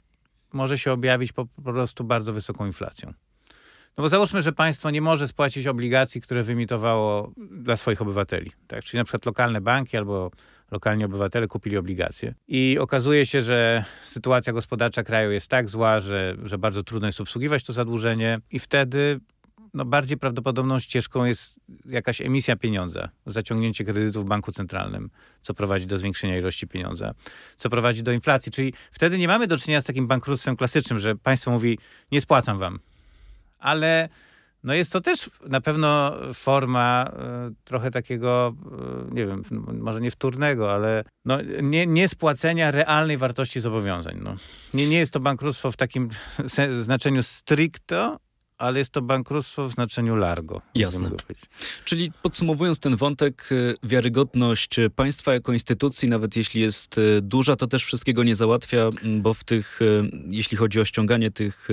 może 0.54 0.78
się 0.78 0.92
objawić 0.92 1.34
po 1.34 1.46
prostu 1.64 2.04
bardzo 2.04 2.34
wysoką 2.34 2.66
inflacją. 2.66 3.14
No 3.98 4.02
bo 4.02 4.10
załóżmy, 4.10 4.42
że 4.42 4.52
państwo 4.52 4.90
nie 4.90 5.02
może 5.02 5.28
spłacić 5.28 5.68
obligacji, 5.68 6.22
które 6.22 6.44
wyemitowało 6.44 7.32
dla 7.38 7.78
swoich 7.78 8.02
obywateli. 8.02 8.52
Tak? 8.68 8.84
Czyli 8.84 8.98
na 8.98 9.04
przykład 9.04 9.26
lokalne 9.26 9.62
banki 9.62 9.98
albo 9.98 10.32
lokalni 10.72 11.04
obywatele 11.04 11.48
kupili 11.48 11.78
obligacje. 11.78 12.34
I 12.48 12.78
okazuje 12.80 13.26
się, 13.26 13.42
że 13.42 13.86
sytuacja 14.04 14.54
gospodarcza 14.54 15.04
kraju 15.04 15.32
jest 15.32 15.48
tak 15.48 15.70
zła, 15.70 16.00
że, 16.00 16.36
że 16.44 16.58
bardzo 16.58 16.84
trudno 16.84 17.08
jest 17.08 17.22
obsługiwać 17.22 17.64
to 17.64 17.74
zadłużenie 17.74 18.40
i 18.52 18.60
wtedy 18.60 19.20
no, 19.74 19.86
bardziej 19.86 20.18
prawdopodobną 20.18 20.80
ścieżką 20.80 21.26
jest 21.26 21.60
jakaś 21.86 22.22
emisja 22.22 22.56
pieniądza, 22.56 23.10
zaciągnięcie 23.26 23.84
kredytu 23.84 24.22
w 24.22 24.26
banku 24.26 24.52
centralnym, 24.52 25.10
co 25.42 25.54
prowadzi 25.54 25.88
do 25.88 25.98
zwiększenia 25.98 26.38
ilości 26.38 26.68
pieniądza, 26.68 27.14
co 27.56 27.70
prowadzi 27.70 28.04
do 28.04 28.12
inflacji. 28.12 28.52
Czyli 28.52 28.74
wtedy 28.92 29.18
nie 29.18 29.28
mamy 29.28 29.48
do 29.48 29.58
czynienia 29.58 29.82
z 29.82 29.86
takim 29.86 30.08
bankructwem 30.08 30.56
klasycznym, 30.56 31.00
że 31.00 31.16
państwo 31.16 31.52
mówi, 31.52 31.80
nie 32.12 32.22
spłacam 32.22 32.58
wam. 32.58 32.80
Ale 33.66 34.10
no 34.64 34.74
jest 34.74 34.94
to 34.94 35.02
też 35.02 35.30
na 35.48 35.62
pewno 35.62 36.16
forma 36.34 37.12
y, 37.52 37.56
trochę 37.64 37.92
takiego, 37.92 38.56
y, 39.10 39.14
nie 39.14 39.26
wiem, 39.26 39.44
może 39.82 40.02
nie 40.02 40.12
wtórnego, 40.12 40.74
ale 40.74 41.04
no, 41.26 41.38
nie, 41.62 41.88
nie 41.88 42.08
spłacenia 42.10 42.72
realnej 42.72 43.18
wartości 43.18 43.62
zobowiązań. 43.62 44.20
No. 44.24 44.36
Nie, 44.74 44.90
nie 44.90 44.98
jest 44.98 45.14
to 45.14 45.20
bankructwo 45.20 45.72
w 45.72 45.78
takim 45.78 46.10
znaczeniu 46.82 47.24
stricto, 47.24 48.20
ale 48.58 48.80
jest 48.80 48.92
to 48.92 49.02
bankructwo 49.02 49.66
w 49.68 49.72
znaczeniu 49.72 50.16
largo. 50.16 50.62
Jasne. 50.76 51.10
Czyli 51.86 52.12
podsumowując 52.22 52.80
ten 52.80 52.96
wątek, 52.96 53.50
y, 53.52 53.76
wiarygodność 53.84 54.76
państwa 54.96 55.34
jako 55.34 55.54
instytucji, 55.54 56.10
nawet 56.10 56.36
jeśli 56.36 56.62
jest 56.62 56.98
y, 56.98 57.22
duża, 57.22 57.56
to 57.56 57.68
też 57.68 57.86
wszystkiego 57.86 58.24
nie 58.24 58.36
załatwia, 58.36 58.90
bo 59.04 59.34
w 59.34 59.44
tych, 59.44 59.82
y, 59.82 60.10
jeśli 60.28 60.58
chodzi 60.58 60.80
o 60.80 60.86
ściąganie 60.86 61.32
tych, 61.32 61.68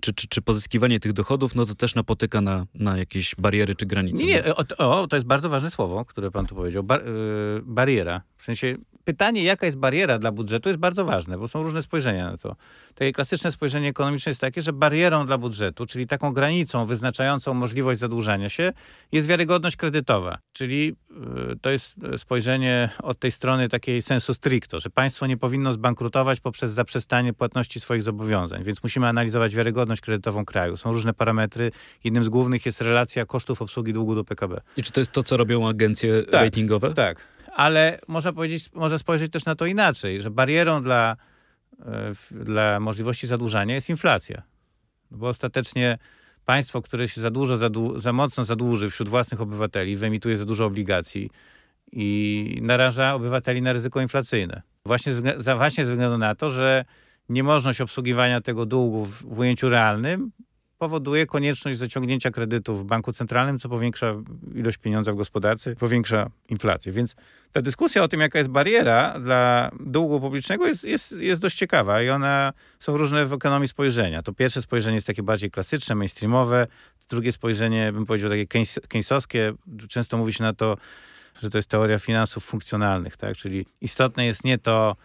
czy, 0.00 0.14
czy, 0.14 0.28
czy 0.28 0.42
pozyskiwanie 0.42 1.00
tych 1.00 1.12
dochodów, 1.12 1.54
no 1.54 1.66
to 1.66 1.74
też 1.74 1.94
napotyka 1.94 2.40
na, 2.40 2.66
na 2.74 2.98
jakieś 2.98 3.34
bariery 3.34 3.74
czy 3.74 3.86
granice. 3.86 4.24
Nie, 4.24 4.26
nie, 4.26 4.44
o, 4.54 5.02
o 5.02 5.06
to 5.06 5.16
jest 5.16 5.26
bardzo 5.26 5.48
ważne 5.48 5.70
słowo, 5.70 6.04
które 6.04 6.30
pan 6.30 6.46
tu 6.46 6.54
powiedział. 6.54 6.82
Bar, 6.82 7.04
yy, 7.06 7.62
bariera. 7.64 8.22
W 8.40 8.44
sensie 8.44 8.76
pytanie, 9.04 9.42
jaka 9.42 9.66
jest 9.66 9.78
bariera 9.78 10.18
dla 10.18 10.32
budżetu, 10.32 10.68
jest 10.68 10.80
bardzo 10.80 11.04
ważne, 11.04 11.38
bo 11.38 11.48
są 11.48 11.62
różne 11.62 11.82
spojrzenia 11.82 12.30
na 12.30 12.36
to. 12.36 12.56
Takie 12.94 13.12
klasyczne 13.12 13.52
spojrzenie 13.52 13.88
ekonomiczne 13.88 14.30
jest 14.30 14.40
takie, 14.40 14.62
że 14.62 14.72
barierą 14.72 15.26
dla 15.26 15.38
budżetu, 15.38 15.86
czyli 15.86 16.06
taką 16.06 16.32
granicą 16.32 16.86
wyznaczającą 16.86 17.54
możliwość 17.54 18.00
zadłużania 18.00 18.48
się, 18.48 18.72
jest 19.12 19.28
wiarygodność 19.28 19.76
kredytowa. 19.76 20.38
Czyli 20.52 20.96
y, 21.52 21.56
to 21.60 21.70
jest 21.70 21.94
spojrzenie 22.16 22.90
od 23.02 23.18
tej 23.18 23.32
strony 23.32 23.68
takiej 23.68 24.02
sensu 24.02 24.34
stricto, 24.34 24.80
że 24.80 24.90
państwo 24.90 25.26
nie 25.26 25.36
powinno 25.36 25.72
zbankrutować 25.72 26.40
poprzez 26.40 26.72
zaprzestanie 26.72 27.32
płatności 27.32 27.80
swoich 27.80 28.02
zobowiązań, 28.02 28.62
więc 28.62 28.82
musimy 28.82 29.08
analizować 29.08 29.54
wiarygodność 29.54 30.00
kredytową 30.00 30.44
kraju. 30.44 30.76
Są 30.76 30.92
różne 30.92 31.14
parametry. 31.14 31.70
Jednym 32.04 32.24
z 32.24 32.28
głównych 32.28 32.66
jest 32.66 32.80
relacja 32.80 33.26
kosztów 33.26 33.62
obsługi 33.62 33.92
długu 33.92 34.14
do 34.14 34.24
PKB. 34.24 34.60
I 34.76 34.82
czy 34.82 34.92
to 34.92 35.00
jest 35.00 35.12
to, 35.12 35.22
co 35.22 35.36
robią 35.36 35.68
agencje 35.68 36.22
tak, 36.22 36.42
ratingowe? 36.42 36.94
Tak 36.94 37.39
ale 37.60 37.98
można 38.08 38.32
powiedzieć, 38.32 38.72
może 38.72 38.98
spojrzeć 38.98 39.32
też 39.32 39.44
na 39.44 39.54
to 39.54 39.66
inaczej, 39.66 40.22
że 40.22 40.30
barierą 40.30 40.82
dla, 40.82 41.16
e, 41.80 42.12
dla 42.30 42.80
możliwości 42.80 43.26
zadłużania 43.26 43.74
jest 43.74 43.90
inflacja. 43.90 44.42
No 45.10 45.18
bo 45.18 45.28
ostatecznie 45.28 45.98
państwo, 46.44 46.82
które 46.82 47.08
się 47.08 47.20
za 47.20 47.30
dużo, 47.30 47.56
za, 47.56 47.70
za 47.96 48.12
mocno 48.12 48.44
zadłuży 48.44 48.90
wśród 48.90 49.08
własnych 49.08 49.40
obywateli, 49.40 49.96
wyemituje 49.96 50.36
za 50.36 50.44
dużo 50.44 50.64
obligacji 50.64 51.30
i 51.92 52.58
naraża 52.62 53.14
obywateli 53.14 53.62
na 53.62 53.72
ryzyko 53.72 54.00
inflacyjne. 54.00 54.62
Właśnie, 54.84 55.12
właśnie 55.56 55.86
ze 55.86 55.92
względu 55.92 56.18
na 56.18 56.34
to, 56.34 56.50
że 56.50 56.84
niemożność 57.28 57.80
obsługiwania 57.80 58.40
tego 58.40 58.66
długu 58.66 59.04
w, 59.04 59.22
w 59.34 59.38
ujęciu 59.38 59.68
realnym 59.68 60.32
powoduje 60.80 61.26
konieczność 61.26 61.78
zaciągnięcia 61.78 62.30
kredytu 62.30 62.76
w 62.76 62.84
banku 62.84 63.12
centralnym, 63.12 63.58
co 63.58 63.68
powiększa 63.68 64.14
ilość 64.54 64.78
pieniądza 64.78 65.12
w 65.12 65.16
gospodarce, 65.16 65.76
powiększa 65.76 66.30
inflację. 66.48 66.92
Więc 66.92 67.16
ta 67.52 67.62
dyskusja 67.62 68.02
o 68.02 68.08
tym, 68.08 68.20
jaka 68.20 68.38
jest 68.38 68.50
bariera 68.50 69.20
dla 69.20 69.70
długu 69.80 70.20
publicznego 70.20 70.66
jest, 70.66 70.84
jest, 70.84 71.12
jest 71.12 71.42
dość 71.42 71.56
ciekawa 71.56 72.02
i 72.02 72.08
ona, 72.08 72.52
są 72.78 72.96
różne 72.96 73.26
w 73.26 73.32
ekonomii 73.32 73.68
spojrzenia. 73.68 74.22
To 74.22 74.32
pierwsze 74.32 74.62
spojrzenie 74.62 74.94
jest 74.94 75.06
takie 75.06 75.22
bardziej 75.22 75.50
klasyczne, 75.50 75.94
mainstreamowe, 75.94 76.66
drugie 77.08 77.32
spojrzenie, 77.32 77.92
bym 77.92 78.06
powiedział, 78.06 78.30
takie 78.30 78.46
keynesowskie. 78.88 79.52
Często 79.88 80.18
mówi 80.18 80.32
się 80.32 80.42
na 80.42 80.52
to, 80.52 80.76
że 81.42 81.50
to 81.50 81.58
jest 81.58 81.68
teoria 81.68 81.98
finansów 81.98 82.44
funkcjonalnych, 82.44 83.16
tak? 83.16 83.36
Czyli 83.36 83.66
istotne 83.80 84.26
jest 84.26 84.44
nie 84.44 84.58
to, 84.58 84.96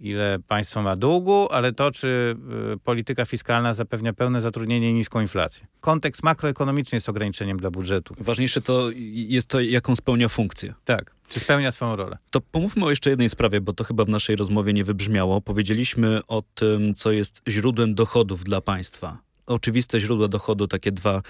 ile 0.00 0.38
państwo 0.48 0.82
ma 0.82 0.96
długu, 0.96 1.48
ale 1.50 1.72
to, 1.72 1.90
czy 1.90 2.36
y, 2.74 2.78
polityka 2.78 3.24
fiskalna 3.24 3.74
zapewnia 3.74 4.12
pełne 4.12 4.40
zatrudnienie 4.40 4.90
i 4.90 4.94
niską 4.94 5.20
inflację. 5.20 5.66
Kontekst 5.80 6.22
makroekonomiczny 6.22 6.96
jest 6.96 7.08
ograniczeniem 7.08 7.56
dla 7.56 7.70
budżetu. 7.70 8.14
Ważniejsze 8.18 8.60
to 8.60 8.90
jest 9.12 9.48
to, 9.48 9.60
jaką 9.60 9.96
spełnia 9.96 10.28
funkcję. 10.28 10.74
Tak. 10.84 11.14
Czy 11.28 11.40
spełnia 11.40 11.72
swoją 11.72 11.96
rolę? 11.96 12.18
To 12.30 12.40
pomówmy 12.40 12.84
o 12.84 12.90
jeszcze 12.90 13.10
jednej 13.10 13.28
sprawie, 13.28 13.60
bo 13.60 13.72
to 13.72 13.84
chyba 13.84 14.04
w 14.04 14.08
naszej 14.08 14.36
rozmowie 14.36 14.72
nie 14.72 14.84
wybrzmiało. 14.84 15.40
Powiedzieliśmy 15.40 16.20
o 16.28 16.42
tym, 16.54 16.94
co 16.94 17.12
jest 17.12 17.42
źródłem 17.48 17.94
dochodów 17.94 18.44
dla 18.44 18.60
państwa. 18.60 19.18
Oczywiste 19.46 20.00
źródła 20.00 20.28
dochodu, 20.28 20.68
takie 20.68 20.92
dwa 20.92 21.22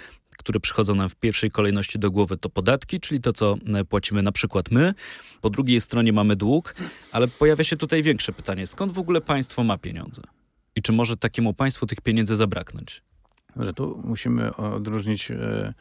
które 0.42 0.60
przychodzą 0.60 0.94
nam 0.94 1.08
w 1.08 1.14
pierwszej 1.14 1.50
kolejności 1.50 1.98
do 1.98 2.10
głowy, 2.10 2.36
to 2.36 2.50
podatki, 2.50 3.00
czyli 3.00 3.20
to, 3.20 3.32
co 3.32 3.56
e, 3.74 3.84
płacimy 3.84 4.22
na 4.22 4.32
przykład 4.32 4.70
my. 4.70 4.94
Po 5.40 5.50
drugiej 5.50 5.80
stronie 5.80 6.12
mamy 6.12 6.36
dług, 6.36 6.74
ale 7.12 7.28
pojawia 7.28 7.64
się 7.64 7.76
tutaj 7.76 8.02
większe 8.02 8.32
pytanie. 8.32 8.66
Skąd 8.66 8.92
w 8.92 8.98
ogóle 8.98 9.20
państwo 9.20 9.64
ma 9.64 9.78
pieniądze? 9.78 10.22
I 10.76 10.82
czy 10.82 10.92
może 10.92 11.16
takiemu 11.16 11.54
państwu 11.54 11.86
tych 11.86 12.00
pieniędzy 12.00 12.36
zabraknąć? 12.36 13.02
Że 13.56 13.72
tu 13.72 14.02
musimy 14.04 14.56
odróżnić 14.56 15.30
e, 15.30 15.74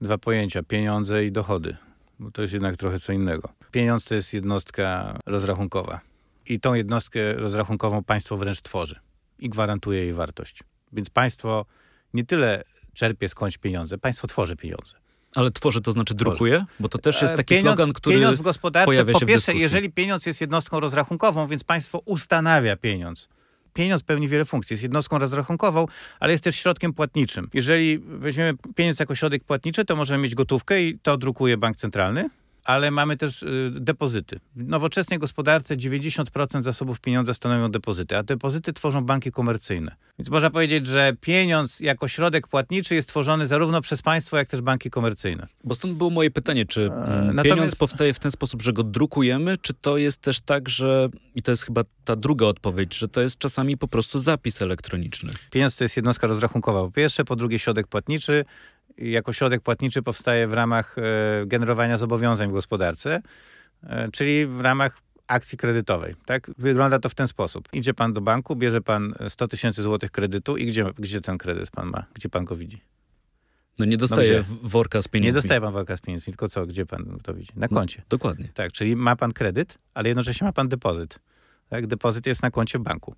dwa 0.00 0.18
pojęcia: 0.18 0.62
pieniądze 0.62 1.24
i 1.24 1.32
dochody, 1.32 1.76
bo 2.18 2.30
to 2.30 2.42
jest 2.42 2.54
jednak 2.54 2.76
trochę 2.76 2.98
co 2.98 3.12
innego. 3.12 3.48
Pieniądz 3.70 4.04
to 4.04 4.14
jest 4.14 4.34
jednostka 4.34 5.18
rozrachunkowa. 5.26 6.00
I 6.46 6.60
tą 6.60 6.74
jednostkę 6.74 7.34
rozrachunkową 7.34 8.04
państwo 8.04 8.36
wręcz 8.36 8.60
tworzy 8.60 8.96
i 9.38 9.48
gwarantuje 9.48 10.00
jej 10.00 10.12
wartość. 10.12 10.62
Więc 10.92 11.10
państwo 11.10 11.66
nie 12.14 12.24
tyle 12.24 12.64
czerpie 12.94 13.28
skądś 13.28 13.58
pieniądze. 13.58 13.98
Państwo 13.98 14.28
tworzy 14.28 14.56
pieniądze. 14.56 14.94
Ale 15.34 15.50
tworzy 15.50 15.80
to 15.80 15.92
znaczy 15.92 16.14
drukuje? 16.14 16.64
Bo 16.80 16.88
to 16.88 16.98
też 16.98 17.22
jest 17.22 17.36
taki 17.36 17.54
pieniądz, 17.54 17.76
slogan, 17.76 17.92
który 17.92 18.16
pieniądz 18.16 18.38
w 18.38 18.42
gospodarce, 18.42 18.86
pojawia 18.86 19.12
się 19.12 19.20
po 19.20 19.26
pierwsze, 19.26 19.54
jeżeli 19.54 19.90
pieniądz 19.90 20.26
jest 20.26 20.40
jednostką 20.40 20.80
rozrachunkową, 20.80 21.46
więc 21.46 21.64
państwo 21.64 22.02
ustanawia 22.04 22.76
pieniądz. 22.76 23.28
Pieniądz 23.74 24.02
pełni 24.02 24.28
wiele 24.28 24.44
funkcji. 24.44 24.74
Jest 24.74 24.82
jednostką 24.82 25.18
rozrachunkową, 25.18 25.86
ale 26.20 26.32
jest 26.32 26.44
też 26.44 26.56
środkiem 26.56 26.92
płatniczym. 26.92 27.48
Jeżeli 27.54 27.98
weźmiemy 27.98 28.58
pieniądz 28.74 29.00
jako 29.00 29.14
środek 29.14 29.44
płatniczy, 29.44 29.84
to 29.84 29.96
możemy 29.96 30.22
mieć 30.22 30.34
gotówkę 30.34 30.82
i 30.82 30.98
to 30.98 31.16
drukuje 31.16 31.56
bank 31.56 31.76
centralny 31.76 32.30
ale 32.68 32.90
mamy 32.90 33.16
też 33.16 33.42
y, 33.42 33.70
depozyty. 33.80 34.40
W 34.56 34.68
nowoczesnej 34.68 35.18
gospodarce 35.18 35.76
90% 35.76 36.62
zasobów 36.62 37.00
pieniądza 37.00 37.34
stanowią 37.34 37.70
depozyty, 37.70 38.16
a 38.16 38.22
depozyty 38.22 38.72
tworzą 38.72 39.04
banki 39.04 39.32
komercyjne. 39.32 39.96
Więc 40.18 40.30
można 40.30 40.50
powiedzieć, 40.50 40.86
że 40.86 41.12
pieniądz 41.20 41.80
jako 41.80 42.08
środek 42.08 42.48
płatniczy 42.48 42.94
jest 42.94 43.08
tworzony 43.08 43.46
zarówno 43.46 43.80
przez 43.80 44.02
państwo, 44.02 44.36
jak 44.36 44.48
też 44.48 44.60
banki 44.60 44.90
komercyjne. 44.90 45.46
Bo 45.64 45.74
stąd 45.74 45.94
było 45.94 46.10
moje 46.10 46.30
pytanie, 46.30 46.66
czy 46.66 46.86
e, 46.86 46.90
Natomiast... 46.90 47.48
pieniądz 47.48 47.74
powstaje 47.74 48.14
w 48.14 48.18
ten 48.18 48.30
sposób, 48.30 48.62
że 48.62 48.72
go 48.72 48.82
drukujemy, 48.82 49.58
czy 49.58 49.74
to 49.74 49.96
jest 49.96 50.20
też 50.20 50.40
tak, 50.40 50.68
że, 50.68 51.08
i 51.34 51.42
to 51.42 51.50
jest 51.50 51.62
chyba 51.62 51.82
ta 52.04 52.16
druga 52.16 52.46
odpowiedź, 52.46 52.98
że 52.98 53.08
to 53.08 53.20
jest 53.20 53.38
czasami 53.38 53.76
po 53.76 53.88
prostu 53.88 54.18
zapis 54.18 54.62
elektroniczny? 54.62 55.32
Pieniądz 55.50 55.76
to 55.76 55.84
jest 55.84 55.96
jednostka 55.96 56.26
rozrachunkowa 56.26 56.80
po 56.82 56.90
pierwsze, 56.90 57.24
po 57.24 57.36
drugie 57.36 57.58
środek 57.58 57.86
płatniczy, 57.86 58.44
jako 58.98 59.32
środek 59.32 59.62
płatniczy 59.62 60.02
powstaje 60.02 60.48
w 60.48 60.52
ramach 60.52 60.96
e, 60.98 61.02
generowania 61.46 61.96
zobowiązań 61.96 62.48
w 62.48 62.52
gospodarce, 62.52 63.22
e, 63.82 64.08
czyli 64.12 64.46
w 64.46 64.60
ramach 64.60 64.98
akcji 65.26 65.58
kredytowej. 65.58 66.14
Tak? 66.26 66.50
Wygląda 66.58 66.98
to 66.98 67.08
w 67.08 67.14
ten 67.14 67.28
sposób. 67.28 67.68
Idzie 67.72 67.94
pan 67.94 68.12
do 68.12 68.20
banku, 68.20 68.56
bierze 68.56 68.80
pan 68.80 69.14
100 69.28 69.48
tysięcy 69.48 69.82
złotych 69.82 70.10
kredytu 70.10 70.56
i 70.56 70.66
gdzie, 70.66 70.84
gdzie 70.98 71.20
ten 71.20 71.38
kredyt 71.38 71.70
pan 71.70 71.90
ma? 71.90 72.04
Gdzie 72.14 72.28
pan 72.28 72.44
go 72.44 72.56
widzi? 72.56 72.80
No 73.78 73.84
nie 73.84 73.96
dostaje 73.96 74.44
no 74.50 74.56
worka 74.62 75.02
z 75.02 75.08
pieniędzmi. 75.08 75.26
Nie 75.26 75.42
dostaje 75.42 75.60
pan 75.60 75.72
worka 75.72 75.96
z 75.96 76.00
pieniędzmi, 76.00 76.32
tylko 76.32 76.48
co? 76.48 76.66
Gdzie 76.66 76.86
pan 76.86 77.18
to 77.22 77.34
widzi? 77.34 77.52
Na 77.56 77.66
no, 77.70 77.76
koncie. 77.76 77.98
No, 77.98 78.04
dokładnie. 78.08 78.48
Tak, 78.54 78.72
czyli 78.72 78.96
ma 78.96 79.16
pan 79.16 79.32
kredyt, 79.32 79.78
ale 79.94 80.08
jednocześnie 80.08 80.44
ma 80.44 80.52
pan 80.52 80.68
depozyt. 80.68 81.18
Tak? 81.68 81.86
Depozyt 81.86 82.26
jest 82.26 82.42
na 82.42 82.50
koncie 82.50 82.78
w 82.78 82.82
banku. 82.82 83.14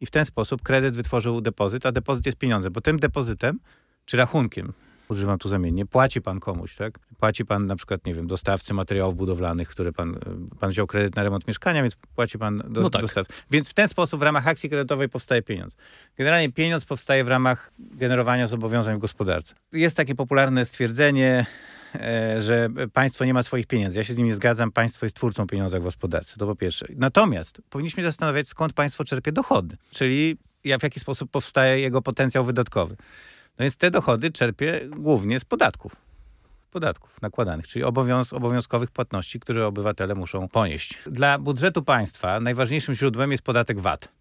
I 0.00 0.06
w 0.06 0.10
ten 0.10 0.24
sposób 0.24 0.62
kredyt 0.62 0.96
wytworzył 0.96 1.40
depozyt, 1.40 1.86
a 1.86 1.92
depozyt 1.92 2.26
jest 2.26 2.38
pieniądze, 2.38 2.70
bo 2.70 2.80
tym 2.80 2.98
depozytem, 2.98 3.58
czy 4.04 4.16
rachunkiem, 4.16 4.72
używam 5.08 5.38
tu 5.38 5.48
zamiennie, 5.48 5.86
płaci 5.86 6.22
pan 6.22 6.40
komuś, 6.40 6.76
tak? 6.76 6.98
Płaci 7.18 7.44
pan 7.44 7.66
na 7.66 7.76
przykład, 7.76 8.06
nie 8.06 8.14
wiem, 8.14 8.26
dostawcy 8.26 8.74
materiałów 8.74 9.16
budowlanych, 9.16 9.68
które 9.68 9.92
pan, 9.92 10.18
pan 10.60 10.70
wziął 10.70 10.86
kredyt 10.86 11.16
na 11.16 11.22
remont 11.22 11.48
mieszkania, 11.48 11.82
więc 11.82 11.96
płaci 11.96 12.38
pan 12.38 12.62
do, 12.68 12.80
no 12.80 12.90
tak. 12.90 13.02
dostawcy. 13.02 13.32
Więc 13.50 13.68
w 13.68 13.74
ten 13.74 13.88
sposób 13.88 14.20
w 14.20 14.22
ramach 14.22 14.48
akcji 14.48 14.68
kredytowej 14.68 15.08
powstaje 15.08 15.42
pieniądz. 15.42 15.76
Generalnie 16.18 16.52
pieniądz 16.52 16.84
powstaje 16.84 17.24
w 17.24 17.28
ramach 17.28 17.72
generowania 17.78 18.46
zobowiązań 18.46 18.96
w 18.96 18.98
gospodarce. 18.98 19.54
Jest 19.72 19.96
takie 19.96 20.14
popularne 20.14 20.64
stwierdzenie, 20.64 21.46
e, 21.94 22.42
że 22.42 22.68
państwo 22.92 23.24
nie 23.24 23.34
ma 23.34 23.42
swoich 23.42 23.66
pieniędzy. 23.66 23.98
Ja 23.98 24.04
się 24.04 24.14
z 24.14 24.18
nim 24.18 24.26
nie 24.26 24.34
zgadzam. 24.34 24.72
Państwo 24.72 25.06
jest 25.06 25.16
twórcą 25.16 25.46
pieniądza 25.46 25.80
w 25.80 25.82
gospodarce, 25.82 26.36
to 26.38 26.46
po 26.46 26.56
pierwsze. 26.56 26.86
Natomiast 26.96 27.62
powinniśmy 27.70 28.02
zastanawiać, 28.02 28.48
skąd 28.48 28.72
państwo 28.72 29.04
czerpie 29.04 29.32
dochody, 29.32 29.76
czyli 29.90 30.36
w 30.64 30.82
jaki 30.82 31.00
sposób 31.00 31.30
powstaje 31.30 31.80
jego 31.80 32.02
potencjał 32.02 32.44
wydatkowy. 32.44 32.96
No 33.58 33.62
więc 33.62 33.76
te 33.76 33.90
dochody 33.90 34.30
czerpie 34.30 34.80
głównie 34.96 35.40
z 35.40 35.44
podatków. 35.44 35.96
Podatków 36.70 37.22
nakładanych, 37.22 37.68
czyli 37.68 37.84
obowiąz 37.84 38.32
obowiązkowych 38.32 38.90
płatności, 38.90 39.40
które 39.40 39.66
obywatele 39.66 40.14
muszą 40.14 40.48
ponieść. 40.48 40.98
Dla 41.06 41.38
budżetu 41.38 41.82
państwa 41.82 42.40
najważniejszym 42.40 42.94
źródłem 42.94 43.32
jest 43.32 43.44
podatek 43.44 43.80
VAT. 43.80 44.12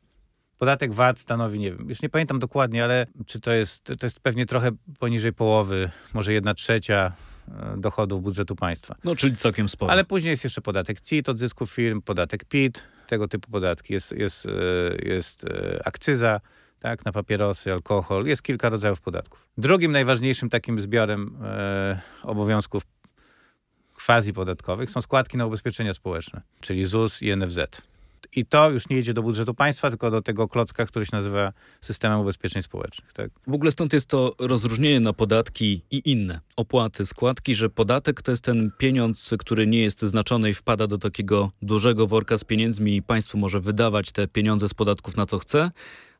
Podatek 0.57 0.93
VAT 0.93 1.19
stanowi, 1.19 1.59
nie 1.59 1.71
wiem, 1.71 1.89
już 1.89 2.01
nie 2.01 2.09
pamiętam 2.09 2.39
dokładnie, 2.39 2.83
ale 2.83 3.05
czy 3.25 3.39
to 3.39 3.51
jest, 3.51 3.83
to 3.83 4.05
jest 4.05 4.19
pewnie 4.19 4.45
trochę 4.45 4.71
poniżej 4.99 5.33
połowy, 5.33 5.89
może 6.13 6.33
jedna 6.33 6.53
trzecia 6.53 7.13
e, 7.47 7.77
dochodów 7.77 8.21
budżetu 8.21 8.55
państwa. 8.55 8.95
No, 9.03 9.15
czyli 9.15 9.35
całkiem 9.35 9.69
sporo. 9.69 9.91
Ale 9.91 10.03
później 10.03 10.31
jest 10.31 10.43
jeszcze 10.43 10.61
podatek 10.61 11.01
CIT 11.01 11.29
od 11.29 11.37
zysku 11.37 11.65
firm, 11.65 12.01
podatek 12.01 12.45
PIT, 12.45 12.83
tego 13.07 13.27
typu 13.27 13.51
podatki. 13.51 13.93
Jest, 13.93 14.11
jest, 14.11 14.45
e, 14.45 14.49
jest 15.09 15.45
e, 15.45 15.87
akcyza 15.87 16.41
tak, 16.85 17.05
na 17.05 17.11
papierosy, 17.11 17.73
alkohol. 17.73 18.25
Jest 18.25 18.41
kilka 18.41 18.69
rodzajów 18.69 19.01
podatków. 19.01 19.47
Drugim 19.57 19.91
najważniejszym 19.91 20.49
takim 20.49 20.79
zbiorem 20.79 21.37
e, 21.43 21.99
obowiązków 22.23 22.83
quasi 24.05 24.33
podatkowych 24.33 24.91
są 24.91 25.01
składki 25.01 25.37
na 25.37 25.45
ubezpieczenia 25.45 25.93
społeczne, 25.93 26.41
czyli 26.61 26.85
ZUS 26.85 27.21
i 27.21 27.37
NFZ. 27.37 27.81
I 28.35 28.45
to 28.45 28.69
już 28.69 28.89
nie 28.89 28.99
idzie 28.99 29.13
do 29.13 29.23
budżetu 29.23 29.53
państwa, 29.53 29.89
tylko 29.89 30.11
do 30.11 30.21
tego 30.21 30.47
klocka, 30.47 30.85
który 30.85 31.05
się 31.05 31.15
nazywa 31.15 31.53
systemem 31.81 32.19
ubezpieczeń 32.19 32.61
społecznych. 32.61 33.13
Tak? 33.13 33.29
W 33.47 33.53
ogóle 33.53 33.71
stąd 33.71 33.93
jest 33.93 34.07
to 34.07 34.35
rozróżnienie 34.39 34.99
na 34.99 35.13
podatki 35.13 35.81
i 35.91 36.01
inne 36.11 36.39
opłaty, 36.55 37.05
składki, 37.05 37.55
że 37.55 37.69
podatek 37.69 38.21
to 38.21 38.31
jest 38.31 38.43
ten 38.43 38.71
pieniądz, 38.77 39.33
który 39.39 39.67
nie 39.67 39.79
jest 39.79 40.01
znaczony 40.01 40.49
i 40.49 40.53
wpada 40.53 40.87
do 40.87 40.97
takiego 40.97 41.51
dużego 41.61 42.07
worka 42.07 42.37
z 42.37 42.43
pieniędzmi 42.43 42.95
i 42.95 43.01
państwo 43.01 43.37
może 43.37 43.59
wydawać 43.59 44.11
te 44.11 44.27
pieniądze 44.27 44.69
z 44.69 44.73
podatków 44.73 45.17
na 45.17 45.25
co 45.25 45.39
chce, 45.39 45.71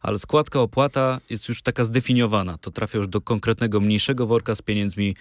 ale 0.05 0.19
składka, 0.19 0.59
opłata 0.59 1.19
jest 1.29 1.49
już 1.49 1.61
taka 1.61 1.83
zdefiniowana. 1.83 2.57
To 2.57 2.71
trafia 2.71 2.97
już 2.97 3.07
do 3.07 3.21
konkretnego, 3.21 3.79
mniejszego 3.79 4.27
worka 4.27 4.55
z 4.55 4.61
pieniędzmi, 4.61 5.15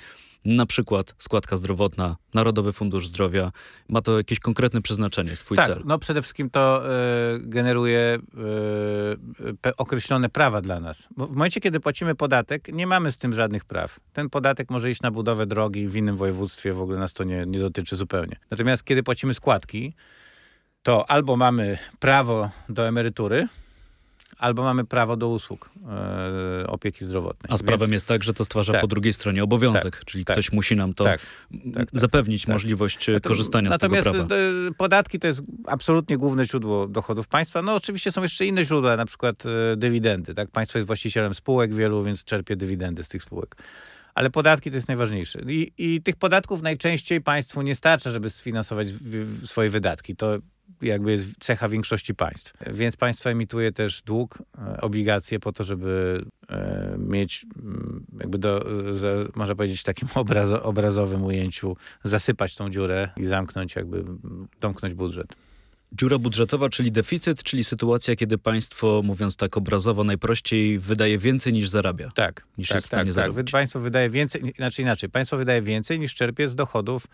na 0.44 0.66
przykład 0.66 1.14
składka 1.18 1.56
zdrowotna, 1.56 2.16
Narodowy 2.34 2.72
Fundusz 2.72 3.08
Zdrowia, 3.08 3.52
ma 3.88 4.02
to 4.02 4.18
jakieś 4.18 4.40
konkretne 4.40 4.82
przeznaczenie, 4.82 5.36
swój 5.36 5.56
tak, 5.56 5.66
cel. 5.66 5.82
No 5.84 5.98
przede 5.98 6.22
wszystkim 6.22 6.50
to 6.50 6.82
y, 7.36 7.40
generuje 7.40 8.18
y, 9.64 9.76
określone 9.76 10.28
prawa 10.28 10.60
dla 10.60 10.80
nas. 10.80 11.08
Bo 11.16 11.26
w 11.26 11.30
momencie, 11.30 11.60
kiedy 11.60 11.80
płacimy 11.80 12.14
podatek, 12.14 12.68
nie 12.72 12.86
mamy 12.86 13.12
z 13.12 13.18
tym 13.18 13.34
żadnych 13.34 13.64
praw. 13.64 14.00
Ten 14.12 14.30
podatek 14.30 14.70
może 14.70 14.90
iść 14.90 15.02
na 15.02 15.10
budowę 15.10 15.46
drogi 15.46 15.88
w 15.88 15.96
innym 15.96 16.16
województwie, 16.16 16.72
w 16.72 16.80
ogóle 16.80 16.98
nas 16.98 17.12
to 17.12 17.24
nie, 17.24 17.44
nie 17.46 17.58
dotyczy 17.58 17.96
zupełnie. 17.96 18.36
Natomiast 18.50 18.84
kiedy 18.84 19.02
płacimy 19.02 19.34
składki, 19.34 19.94
to 20.82 21.10
albo 21.10 21.36
mamy 21.36 21.78
prawo 21.98 22.50
do 22.68 22.88
emerytury, 22.88 23.48
albo 24.38 24.62
mamy 24.62 24.84
prawo 24.84 25.16
do 25.16 25.28
usług 25.28 25.70
e, 25.88 26.66
opieki 26.66 27.04
zdrowotnej. 27.04 27.52
A 27.52 27.56
sprawem 27.56 27.90
Więc... 27.90 27.92
jest 27.92 28.06
tak, 28.06 28.24
że 28.24 28.34
to 28.34 28.44
stwarza 28.44 28.72
tak. 28.72 28.80
po 28.80 28.86
drugiej 28.86 29.12
stronie 29.12 29.44
obowiązek, 29.44 29.96
tak, 29.96 30.04
czyli 30.04 30.24
tak, 30.24 30.34
ktoś 30.34 30.52
musi 30.52 30.76
nam 30.76 30.94
to 30.94 31.04
tak, 31.04 31.20
tak, 31.50 31.74
tak, 31.74 31.88
zapewnić 31.92 32.48
możliwość 32.48 33.08
e, 33.08 33.20
korzystania 33.20 33.72
z 33.72 33.78
tego 33.78 33.94
prawa. 33.94 34.18
Natomiast 34.18 34.32
e, 34.70 34.74
podatki 34.74 35.18
to 35.18 35.26
jest 35.26 35.42
absolutnie 35.66 36.18
główne 36.18 36.46
źródło 36.46 36.88
dochodów 36.88 37.28
państwa. 37.28 37.62
No 37.62 37.74
oczywiście 37.74 38.12
są 38.12 38.22
jeszcze 38.22 38.46
inne 38.46 38.64
źródła, 38.64 38.96
na 38.96 39.06
przykład 39.06 39.42
dywidendy. 39.76 40.34
Tak? 40.34 40.50
Państwo 40.50 40.78
jest 40.78 40.86
właścicielem 40.86 41.34
spółek 41.34 41.74
wielu, 41.74 42.04
więc 42.04 42.24
czerpie 42.24 42.56
dywidendy 42.56 43.04
z 43.04 43.08
tych 43.08 43.22
spółek 43.22 43.56
ale 44.14 44.30
podatki 44.30 44.70
to 44.70 44.76
jest 44.76 44.88
najważniejsze. 44.88 45.40
I, 45.48 45.72
I, 45.78 46.02
tych 46.02 46.16
podatków 46.16 46.62
najczęściej 46.62 47.20
państwu 47.20 47.62
nie 47.62 47.74
starcza, 47.74 48.10
żeby 48.10 48.30
sfinansować 48.30 48.92
w, 48.92 49.00
w 49.42 49.46
swoje 49.46 49.70
wydatki. 49.70 50.16
To 50.16 50.38
jakby 50.82 51.12
jest 51.12 51.38
cecha 51.38 51.68
większości 51.68 52.14
państw. 52.14 52.52
Więc 52.66 52.96
państwo 52.96 53.30
emituje 53.30 53.72
też 53.72 54.02
dług, 54.02 54.38
e, 54.58 54.80
obligacje 54.80 55.40
po 55.40 55.52
to, 55.52 55.64
żeby 55.64 56.24
e, 56.48 56.96
mieć 56.98 57.46
mm, 57.62 58.06
jakby 58.20 58.38
do, 58.38 58.66
można 59.34 59.54
powiedzieć 59.54 59.80
w 59.80 59.84
takim 59.84 60.08
obrazo, 60.14 60.62
obrazowym 60.62 61.24
ujęciu 61.24 61.76
zasypać 62.04 62.54
tą 62.54 62.70
dziurę 62.70 63.08
i 63.16 63.24
zamknąć 63.24 63.76
jakby, 63.76 64.04
domknąć 64.60 64.94
budżet. 64.94 65.36
Dziura 65.92 66.18
budżetowa, 66.18 66.68
czyli 66.68 66.92
deficyt, 66.92 67.42
czyli 67.42 67.64
sytuacja, 67.64 68.16
kiedy 68.16 68.38
państwo, 68.38 69.00
mówiąc 69.04 69.36
tak 69.36 69.56
obrazowo, 69.56 70.04
najprościej 70.04 70.78
wydaje 70.78 71.18
więcej 71.18 71.52
niż 71.52 71.68
zarabia. 71.68 72.08
Tak, 72.14 72.46
niż 72.58 72.68
tak, 72.68 72.74
jest 72.74 72.86
w 72.86 72.88
stanie 72.88 73.04
tak, 73.04 73.12
zarobić. 73.12 73.46
tak. 73.46 73.52
Państwo 73.52 73.80
wydaje 73.80 74.10
więcej, 74.10 74.54
inaczej 74.58 74.84
inaczej, 74.84 75.10
państwo 75.10 75.36
wydaje 75.36 75.62
więcej 75.62 75.98
niż 75.98 76.14
czerpie 76.14 76.48
z 76.48 76.54
dochodów 76.54 77.06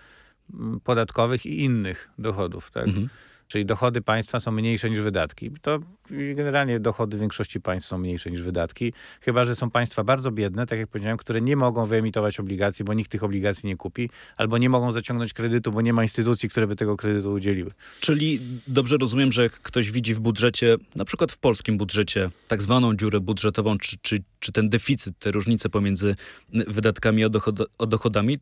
mm, 0.54 0.80
podatkowych 0.80 1.46
i 1.46 1.64
innych 1.64 2.10
dochodów, 2.18 2.70
tak? 2.70 2.84
Mhm. 2.86 3.08
Czyli 3.50 3.66
dochody 3.66 4.02
państwa 4.02 4.40
są 4.40 4.52
mniejsze 4.52 4.90
niż 4.90 5.00
wydatki. 5.00 5.50
To 5.62 5.78
generalnie 6.10 6.80
dochody 6.80 7.18
większości 7.18 7.60
państw 7.60 7.88
są 7.88 7.98
mniejsze 7.98 8.30
niż 8.30 8.42
wydatki, 8.42 8.92
chyba 9.20 9.44
że 9.44 9.56
są 9.56 9.70
państwa 9.70 10.04
bardzo 10.04 10.30
biedne, 10.30 10.66
tak 10.66 10.78
jak 10.78 10.88
powiedziałem, 10.88 11.18
które 11.18 11.40
nie 11.40 11.56
mogą 11.56 11.86
wyemitować 11.86 12.40
obligacji, 12.40 12.84
bo 12.84 12.94
nikt 12.94 13.10
tych 13.10 13.24
obligacji 13.24 13.66
nie 13.66 13.76
kupi, 13.76 14.10
albo 14.36 14.58
nie 14.58 14.70
mogą 14.70 14.92
zaciągnąć 14.92 15.32
kredytu, 15.32 15.72
bo 15.72 15.80
nie 15.80 15.92
ma 15.92 16.02
instytucji, 16.02 16.48
które 16.48 16.66
by 16.66 16.76
tego 16.76 16.96
kredytu 16.96 17.32
udzieliły. 17.32 17.70
Czyli 18.00 18.40
dobrze 18.66 18.96
rozumiem, 18.96 19.32
że 19.32 19.42
jak 19.42 19.52
ktoś 19.52 19.90
widzi 19.90 20.14
w 20.14 20.20
budżecie, 20.20 20.76
na 20.96 21.04
przykład 21.04 21.32
w 21.32 21.38
polskim 21.38 21.78
budżecie, 21.78 22.30
tak 22.48 22.62
zwaną 22.62 22.96
dziurę 22.96 23.20
budżetową, 23.20 23.78
czy, 23.78 23.96
czy, 24.02 24.22
czy 24.40 24.52
ten 24.52 24.68
deficyt, 24.68 25.18
te 25.18 25.30
różnice 25.30 25.68
pomiędzy 25.68 26.16
wydatkami 26.52 27.24
a, 27.24 27.28
dochod 27.28 27.60
a 27.78 27.86
dochodami, 27.86 28.38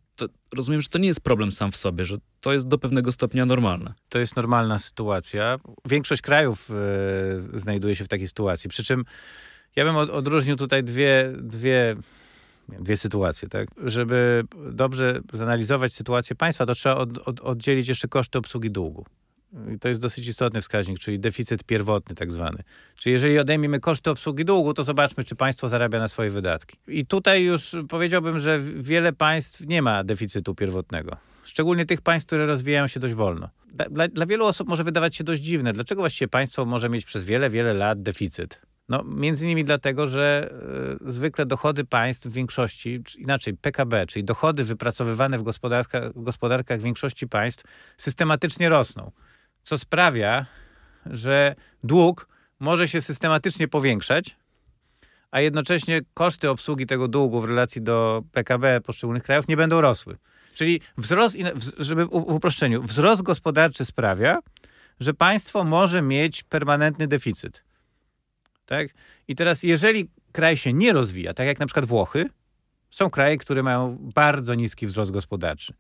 rozumiem, 0.57 0.83
że 0.83 0.89
to 0.89 0.99
nie 0.99 1.09
jest 1.09 1.21
problem 1.21 1.53
sam 1.53 1.73
w 1.73 1.77
sobie, 1.77 2.05
że 2.05 2.17
to 2.41 2.53
jest 2.53 2.69
do 2.69 2.79
pewnego 2.79 3.13
stopnia 3.13 3.47
normalne. 3.47 3.95
To 4.09 4.19
jest 4.19 4.37
normalna 4.37 4.79
sytuacja. 4.79 5.59
Większość 5.85 6.23
krajów 6.23 6.71
e, 7.55 7.59
znajduje 7.59 7.97
się 7.97 8.05
w 8.05 8.09
takiej 8.09 8.29
sytuacji. 8.29 8.71
Przy 8.71 8.85
czym 8.85 9.05
ja 9.77 9.85
bym 9.85 9.97
od, 9.97 10.11
odróżnił 10.11 10.57
tutaj 10.57 10.85
dwie, 10.85 11.33
dwie, 11.39 11.97
dwie 12.69 12.97
sytuacje. 12.97 13.49
Tak? 13.49 13.69
Żeby 13.85 14.45
dobrze 14.73 15.21
zanalizować 15.33 15.95
sytuację 15.95 16.37
państwa, 16.37 16.67
to 16.67 16.75
trzeba 16.75 16.97
od, 16.97 17.19
od, 17.19 17.41
oddzielić 17.41 17.89
jeszcze 17.89 18.09
koszty 18.09 18.39
obsługi 18.39 18.71
długu. 18.71 19.05
I 19.75 19.79
to 19.79 19.89
jest 19.89 20.01
dosyć 20.01 20.27
istotny 20.27 20.61
wskaźnik, 20.61 20.99
czyli 20.99 21.21
deficyt 21.21 21.65
pierwotny 21.65 22.15
tak 22.15 22.33
zwany. 22.33 22.63
Czyli 22.97 23.13
jeżeli 23.13 23.39
odejmiemy 23.39 23.81
koszty 23.81 24.11
obsługi 24.11 24.45
długu, 24.45 24.75
to 24.75 24.83
zobaczmy, 24.83 25.25
czy 25.25 25.35
państwo 25.35 25.69
zarabia 25.69 25.99
na 25.99 26.09
swoje 26.09 26.31
wydatki. 26.31 26.77
I 26.89 27.07
tutaj 27.07 27.45
już 27.45 27.77
powiedziałbym, 27.89 28.39
że 28.39 28.61
wiele 28.61 29.13
państw 29.13 29.61
nie 29.61 29.83
ma 29.83 30.05
deficytu 30.05 30.55
pierwotnego. 30.55 31.17
Szczególnie 31.45 31.87
tych 31.87 32.01
państw, 32.01 32.27
które 32.27 32.47
rozwijają 32.47 32.87
się 32.87 33.01
dość 33.01 33.15
wolno. 33.15 33.49
Dla, 33.91 34.09
dla 34.09 34.27
wielu 34.27 34.47
osób 34.47 34.69
może 34.69 34.85
wydawać 34.85 35.17
się 35.17 35.25
dość 35.25 35.43
dziwne, 35.43 35.73
dlaczego 35.73 36.03
właściwie 36.03 36.29
państwo 36.29 36.65
może 36.65 36.89
mieć 36.89 37.05
przez 37.05 37.25
wiele, 37.25 37.51
wiele 37.51 37.75
lat 37.75 38.03
deficyt. 38.03 38.63
No, 38.89 39.03
między 39.05 39.45
innymi 39.45 39.65
dlatego, 39.65 40.07
że 40.07 40.51
y, 41.07 41.13
zwykle 41.13 41.47
dochody 41.47 41.85
państw 41.85 42.27
w 42.27 42.33
większości, 42.33 43.03
inaczej 43.19 43.55
PKB, 43.55 44.07
czyli 44.07 44.25
dochody 44.25 44.65
wypracowywane 44.65 45.39
w 45.39 45.43
gospodarkach, 45.43 46.13
w 46.13 46.23
gospodarkach 46.23 46.81
większości 46.81 47.29
państw 47.29 47.65
systematycznie 47.97 48.69
rosną 48.69 49.11
co 49.63 49.79
sprawia, 49.79 50.47
że 51.07 51.55
dług 51.85 52.29
może 52.61 52.89
się 52.89 53.01
systematycznie 53.01 53.69
powiększać, 53.69 54.37
a 55.31 55.41
jednocześnie 55.41 56.01
koszty 56.15 56.51
obsługi 56.51 56.87
tego 56.87 57.09
długu 57.09 57.41
w 57.41 57.45
relacji 57.45 57.83
do 57.83 58.23
PKB 58.33 58.81
poszczególnych 58.81 59.23
krajów 59.23 59.49
nie 59.49 59.57
będą 59.57 59.81
rosły. 59.81 60.17
Czyli 60.55 60.81
wzrost, 60.97 61.37
żeby 61.79 62.07
w 62.07 62.13
uproszczeniu, 62.13 62.83
wzrost 62.83 63.23
gospodarczy 63.23 63.85
sprawia, 63.85 64.39
że 65.01 65.15
państwo 65.15 65.65
może 65.65 66.03
mieć 66.03 66.43
permanentny 66.43 67.09
deficyt. 67.09 67.65
Tak? 68.67 68.89
I 69.29 69.35
teraz, 69.35 69.63
jeżeli 69.63 70.11
kraj 70.33 70.57
się 70.57 70.73
nie 70.73 70.93
rozwija, 70.93 71.35
tak 71.35 71.47
jak 71.47 71.59
na 71.59 71.67
przykład 71.67 71.87
Włochy, 71.87 72.31
są 72.91 73.11
kraje, 73.11 73.37
które 73.37 73.63
mają 73.63 73.97
bardzo 74.01 74.55
niski 74.55 74.87
wzrost 74.87 75.11
gospodarczy. 75.11 75.75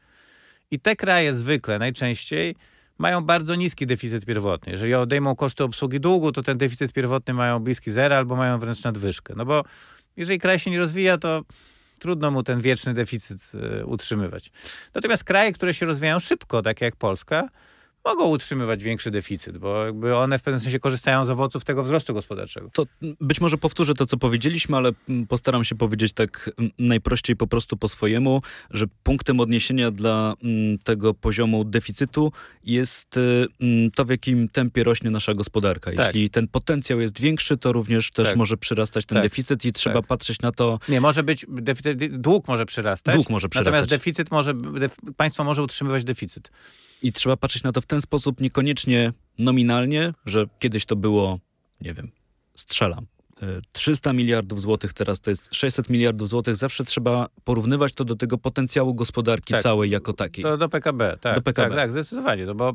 I 0.71 0.81
te 0.81 0.97
kraje 0.97 1.37
zwykle, 1.37 1.79
najczęściej, 1.79 2.55
mają 2.99 3.25
bardzo 3.25 3.55
niski 3.55 3.87
deficyt 3.87 4.27
pierwotny. 4.27 4.73
Jeżeli 4.73 4.95
odejmą 4.95 5.37
koszty 5.37 5.65
obsługi 5.65 6.01
długu, 6.01 6.33
to 6.33 6.43
ten 6.43 6.59
deficyt 6.59 6.93
pierwotny 6.93 7.35
mają 7.35 7.61
bliski 7.61 7.91
zera 7.91 8.17
albo 8.17 8.37
mają 8.37 8.59
wręcz 8.59 8.85
nadwyżkę. 8.85 9.35
No 9.37 9.45
bo 9.45 9.65
jeżeli 10.17 10.39
kraj 10.39 10.59
się 10.59 10.71
nie 10.71 10.79
rozwija, 10.79 11.19
to 11.19 11.43
trudno 11.99 12.31
mu 12.31 12.43
ten 12.43 12.61
wieczny 12.61 12.95
deficyt 12.95 13.53
y, 13.81 13.87
utrzymywać. 13.87 14.51
Natomiast 14.95 15.25
kraje, 15.25 15.53
które 15.53 15.75
się 15.75 15.87
rozwijają 15.87 16.21
szybko, 16.21 16.63
takie 16.63 16.85
jak 16.85 16.97
Polska, 16.97 17.49
mogą 18.05 18.29
utrzymywać 18.29 18.85
większy 18.85 19.11
deficyt, 19.11 19.59
bo 19.59 19.85
jakby 19.85 20.17
one 20.17 20.39
w 20.39 20.43
pewnym 20.43 20.61
sensie 20.61 20.79
korzystają 20.79 21.25
z 21.25 21.31
owoców 21.31 21.65
tego 21.65 21.83
wzrostu 21.83 22.15
gospodarczego. 22.15 22.71
To 22.73 22.87
być 23.21 23.41
może 23.41 23.59
powtórzę 23.59 23.95
to, 23.95 24.07
co 24.07 24.17
powiedzieliśmy, 24.17 24.77
ale 24.77 24.91
postaram 25.29 25.65
się 25.65 25.75
powiedzieć 25.75 26.13
tak 26.13 26.51
najprościej 26.79 27.37
po 27.37 27.47
prostu 27.47 27.77
po 27.77 27.89
swojemu, 27.89 28.43
że 28.71 28.87
punktem 29.03 29.41
odniesienia 29.41 29.91
dla 29.91 30.35
tego 30.85 31.15
poziomu 31.15 31.65
deficytu 31.65 32.33
jest 32.65 33.17
y, 33.17 33.47
to, 33.95 34.05
w 34.05 34.11
jakim 34.11 34.49
tempie 34.49 34.85
rośnie 34.85 35.11
nasza 35.11 35.35
gospodarka. 35.35 35.93
Tak. 35.93 36.07
Jeśli 36.07 36.31
ten 36.31 36.49
potencjał 36.49 37.01
jest 37.01 37.21
większy, 37.21 37.57
to 37.57 37.73
również 37.73 38.11
też 38.11 38.29
tak. 38.29 38.37
może 38.37 38.57
przyrastać 38.57 39.07
ten 39.07 39.17
tak. 39.17 39.23
deficyt 39.23 39.65
i 39.65 39.73
trzeba 39.73 40.01
tak. 40.01 40.07
patrzeć 40.07 40.41
na 40.41 40.53
to... 40.53 40.79
Nie, 40.89 41.01
może 41.01 41.23
być, 41.23 41.47
deficyt, 41.49 42.21
dług 42.21 42.49
może 42.49 42.67
przyrastać. 42.67 43.15
Dług 43.15 43.31
może 43.31 43.49
przyrastać. 43.49 43.73
Natomiast 43.73 43.91
deficyt 43.91 44.31
może, 44.31 44.55
państwo 45.17 45.45
może 45.45 45.63
utrzymywać 45.63 46.05
deficyt. 46.05 46.51
I 47.03 47.13
trzeba 47.13 47.37
patrzeć 47.37 47.63
na 47.63 47.73
to 47.73 47.81
w 47.81 47.87
ten 47.87 48.03
sposób, 48.03 48.41
niekoniecznie 48.41 49.13
nominalnie, 49.39 50.15
że 50.27 50.47
kiedyś 50.59 50.87
to 50.87 50.97
było, 50.97 51.39
nie 51.81 51.95
wiem, 51.95 52.11
strzelam, 52.55 53.07
300 53.73 54.13
miliardów 54.13 54.61
złotych, 54.61 54.93
teraz 54.93 55.21
to 55.21 55.31
jest 55.31 55.55
600 55.55 55.91
miliardów 55.91 56.29
złotych. 56.29 56.57
Zawsze 56.57 56.85
trzeba 56.85 57.27
porównywać 57.45 57.93
to 57.93 58.05
do 58.05 58.17
tego 58.17 58.39
potencjału 58.39 58.95
gospodarki 58.95 59.53
tak, 59.53 59.63
całej 59.63 59.91
jako 59.91 60.13
takiej. 60.13 60.45
Do, 60.45 60.57
do 60.57 60.69
PKB, 60.69 61.19
tak. 61.21 61.35
Do 61.35 61.43
PKB. 61.43 61.69
Tak, 61.69 61.79
tak, 61.79 61.93
zdecydowanie, 61.93 62.47
no 62.47 62.55
bo 62.55 62.73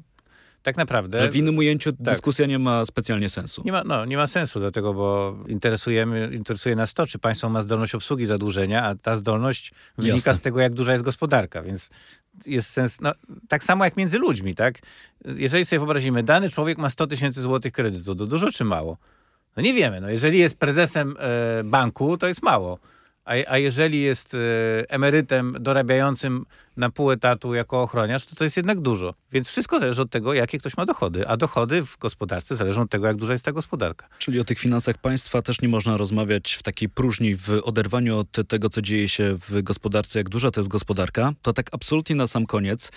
tak 0.64 0.78
naprawdę... 0.78 1.20
Że 1.20 1.32
w 1.32 1.36
innym 1.36 1.58
ujęciu 1.58 1.92
tak. 1.92 2.02
dyskusja 2.02 2.46
nie 2.46 2.60
ma 2.60 2.86
specjalnie 2.86 3.30
sensu. 3.30 3.62
Nie 3.66 3.72
ma, 3.72 3.84
no, 3.84 4.06
nie 4.06 4.18
ma 4.18 4.28
sensu, 4.28 4.60
dlatego, 4.60 4.94
bo 4.94 5.38
interesujemy, 5.48 6.30
interesuje 6.34 6.76
nas 6.76 6.94
to, 6.94 7.08
czy 7.08 7.20
państwo 7.20 7.50
ma 7.50 7.62
zdolność 7.62 7.96
obsługi 7.96 8.26
zadłużenia, 8.26 8.84
a 8.84 8.96
ta 8.96 9.16
zdolność 9.16 9.72
wynika 9.98 10.16
Jasne. 10.16 10.34
z 10.34 10.42
tego, 10.42 10.60
jak 10.60 10.74
duża 10.74 10.92
jest 10.92 11.04
gospodarka, 11.04 11.64
więc 11.64 11.90
jest 12.46 12.70
sens, 12.70 13.02
no, 13.02 13.12
tak 13.48 13.64
samo 13.64 13.86
jak 13.86 13.98
między 13.98 14.20
ludźmi, 14.20 14.56
tak? 14.56 14.80
Jeżeli 15.26 15.66
sobie 15.66 15.80
wyobrazimy, 15.80 16.24
dany 16.24 16.50
człowiek 16.50 16.78
ma 16.78 16.90
100 16.90 17.08
tysięcy 17.08 17.42
złotych 17.42 17.74
kredytu, 17.74 18.16
to 18.16 18.26
dużo 18.26 18.52
czy 18.52 18.64
mało? 18.64 18.98
No 19.58 19.64
nie 19.64 19.74
wiemy, 19.74 20.02
no 20.02 20.10
jeżeli 20.10 20.40
jest 20.40 20.58
prezesem 20.58 21.16
e, 21.20 21.64
banku, 21.64 22.18
to 22.18 22.28
jest 22.28 22.44
mało. 22.44 22.80
A, 23.26 23.32
a 23.48 23.58
jeżeli 23.58 24.02
jest 24.02 24.34
y, 24.34 24.38
emerytem 24.90 25.56
dorabiającym 25.60 26.46
na 26.78 26.90
pół 26.90 27.12
etatu 27.12 27.54
jako 27.54 27.82
ochroniarz, 27.82 28.26
to 28.26 28.36
to 28.36 28.44
jest 28.44 28.58
jednak 28.58 28.82
dużo. 28.82 29.14
Więc 29.32 29.48
wszystko 29.48 29.80
zależy 29.80 30.02
od 30.02 30.10
tego, 30.10 30.34
jakie 30.34 30.60
ktoś 30.60 30.78
ma 30.78 30.86
dochody. 30.86 31.28
A 31.28 31.38
dochody 31.38 31.86
w 31.86 31.98
gospodarce 31.98 32.56
zależą 32.56 32.82
od 32.82 32.90
tego, 32.90 33.08
jak 33.08 33.16
duża 33.16 33.34
jest 33.34 33.46
ta 33.46 33.52
gospodarka. 33.52 34.08
Czyli 34.18 34.40
o 34.40 34.44
tych 34.44 34.60
finansach 34.60 34.98
państwa 34.98 35.42
też 35.42 35.62
nie 35.62 35.68
można 35.68 35.98
rozmawiać 35.98 36.54
w 36.54 36.64
takiej 36.64 36.90
próżni, 36.90 37.36
w 37.36 37.62
oderwaniu 37.64 38.18
od 38.18 38.48
tego, 38.48 38.70
co 38.70 38.82
dzieje 38.82 39.10
się 39.10 39.38
w 39.50 39.62
gospodarce, 39.62 40.20
jak 40.20 40.30
duża 40.30 40.52
to 40.52 40.60
jest 40.60 40.70
gospodarka. 40.70 41.34
To 41.42 41.54
tak 41.54 41.70
absolutnie 41.72 42.16
na 42.16 42.28
sam 42.28 42.46
koniec. 42.46 42.92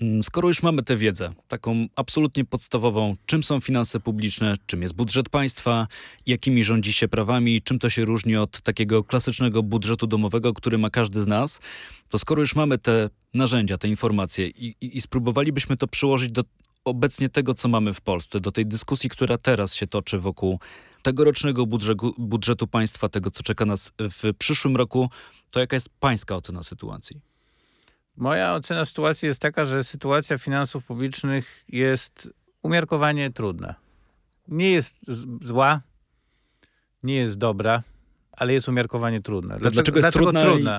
Mm, 0.00 0.22
skoro 0.22 0.48
już 0.48 0.62
mamy 0.62 0.82
tę 0.82 0.96
wiedzę, 0.96 1.34
taką 1.48 1.86
absolutnie 1.96 2.44
podstawową, 2.44 3.16
czym 3.26 3.42
są 3.42 3.60
finanse 3.60 4.00
publiczne, 4.00 4.54
czym 4.66 4.82
jest 4.82 4.94
budżet 4.94 5.28
państwa, 5.28 5.86
jakimi 6.26 6.64
rządzi 6.64 6.92
się 6.92 7.08
prawami, 7.08 7.62
czym 7.62 7.78
to 7.78 7.90
się 7.90 8.04
różni 8.04 8.36
od 8.36 8.60
takiego 8.60 9.04
klasycznego 9.04 9.62
budżetu 9.62 10.06
domowego, 10.06 10.52
który 10.52 10.78
ma 10.78 10.90
każdy 10.90 11.22
z 11.22 11.26
nas, 11.26 11.60
to 12.08 12.18
skoro 12.18 12.40
już 12.40 12.54
mamy 12.54 12.78
te 12.78 13.10
narzędzia, 13.34 13.78
te 13.78 13.88
informacje 13.88 14.48
i, 14.48 14.74
i, 14.80 14.96
i 14.96 15.00
spróbowalibyśmy 15.00 15.76
to 15.76 15.86
przyłożyć 15.86 16.32
do 16.32 16.42
obecnie 16.84 17.28
tego, 17.28 17.54
co 17.54 17.68
mamy 17.68 17.94
w 17.94 18.00
Polsce, 18.00 18.40
do 18.40 18.52
tej 18.52 18.66
dyskusji, 18.66 19.10
która 19.10 19.38
teraz 19.38 19.74
się 19.74 19.86
toczy 19.86 20.18
wokół 20.18 20.60
tegorocznego 21.02 21.66
budżetu, 21.66 22.14
budżetu 22.18 22.66
państwa, 22.66 23.08
tego, 23.08 23.30
co 23.30 23.42
czeka 23.42 23.64
nas 23.64 23.92
w 23.98 24.34
przyszłym 24.38 24.76
roku, 24.76 25.10
to 25.50 25.60
jaka 25.60 25.76
jest 25.76 25.88
pańska 26.00 26.36
ocena 26.36 26.62
sytuacji? 26.62 27.20
Moja 28.16 28.54
ocena 28.54 28.84
sytuacji 28.84 29.26
jest 29.26 29.40
taka, 29.40 29.64
że 29.64 29.84
sytuacja 29.84 30.38
finansów 30.38 30.84
publicznych 30.84 31.64
jest 31.68 32.28
umiarkowanie 32.62 33.30
trudna. 33.30 33.74
Nie 34.48 34.70
jest 34.70 34.96
zła, 35.42 35.80
nie 37.02 37.16
jest 37.16 37.38
dobra, 37.38 37.82
ale 38.32 38.52
jest 38.52 38.68
umiarkowanie 38.68 39.20
trudna. 39.20 39.58
Dlaczego, 39.58 39.74
dlaczego 39.74 39.98
jest 39.98 40.04
dlaczego 40.04 40.24
trudna, 40.24 40.78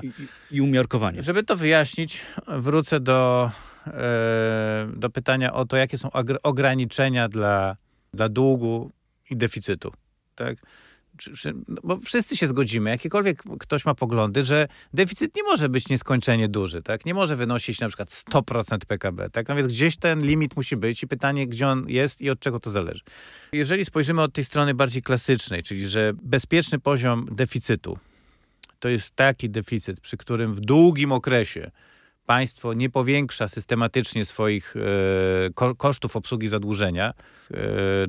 I, 0.50 0.56
i, 0.56 0.60
umiarkowanie? 0.60 1.22
Żeby 1.22 1.42
to 1.42 1.56
wyjaśnić, 1.56 2.20
wrócę 2.48 3.00
do, 3.00 3.50
e, 3.86 4.88
do 4.96 5.10
pytania 5.10 5.52
o 5.52 5.64
to, 5.64 5.76
jakie 5.76 5.98
są 5.98 6.08
ograniczenia 6.42 7.28
dla, 7.28 7.76
dla 8.14 8.28
długu 8.28 8.92
i 9.30 9.36
deficytu. 9.36 9.92
Tak? 10.34 10.56
No 11.68 11.80
bo 11.84 12.00
wszyscy 12.00 12.36
się 12.36 12.48
zgodzimy, 12.48 12.90
jakikolwiek 12.90 13.42
ktoś 13.58 13.84
ma 13.84 13.94
poglądy, 13.94 14.42
że 14.42 14.68
deficyt 14.94 15.36
nie 15.36 15.42
może 15.42 15.68
być 15.68 15.88
nieskończenie 15.88 16.48
duży, 16.48 16.82
tak? 16.82 17.06
Nie 17.06 17.14
może 17.14 17.36
wynosić 17.36 17.80
na 17.80 17.88
przykład 17.88 18.08
100% 18.08 18.78
PKB, 18.86 19.30
tak? 19.30 19.48
No 19.48 19.56
więc 19.56 19.72
gdzieś 19.72 19.96
ten 19.96 20.26
limit 20.26 20.56
musi 20.56 20.76
być 20.76 21.02
i 21.02 21.06
pytanie, 21.06 21.46
gdzie 21.46 21.68
on 21.68 21.84
jest 21.88 22.22
i 22.22 22.30
od 22.30 22.40
czego 22.40 22.60
to 22.60 22.70
zależy. 22.70 23.00
Jeżeli 23.52 23.84
spojrzymy 23.84 24.22
od 24.22 24.32
tej 24.32 24.44
strony 24.44 24.74
bardziej 24.74 25.02
klasycznej, 25.02 25.62
czyli 25.62 25.88
że 25.88 26.12
bezpieczny 26.22 26.78
poziom 26.78 27.28
deficytu 27.32 27.98
to 28.78 28.88
jest 28.88 29.16
taki 29.16 29.50
deficyt, 29.50 30.00
przy 30.00 30.16
którym 30.16 30.54
w 30.54 30.60
długim 30.60 31.12
okresie 31.12 31.70
państwo 32.28 32.74
nie 32.74 32.90
powiększa 32.90 33.48
systematycznie 33.48 34.24
swoich 34.24 34.74
e, 34.76 35.74
kosztów 35.76 36.16
obsługi 36.16 36.48
zadłużenia, 36.48 37.14
e, 37.50 37.56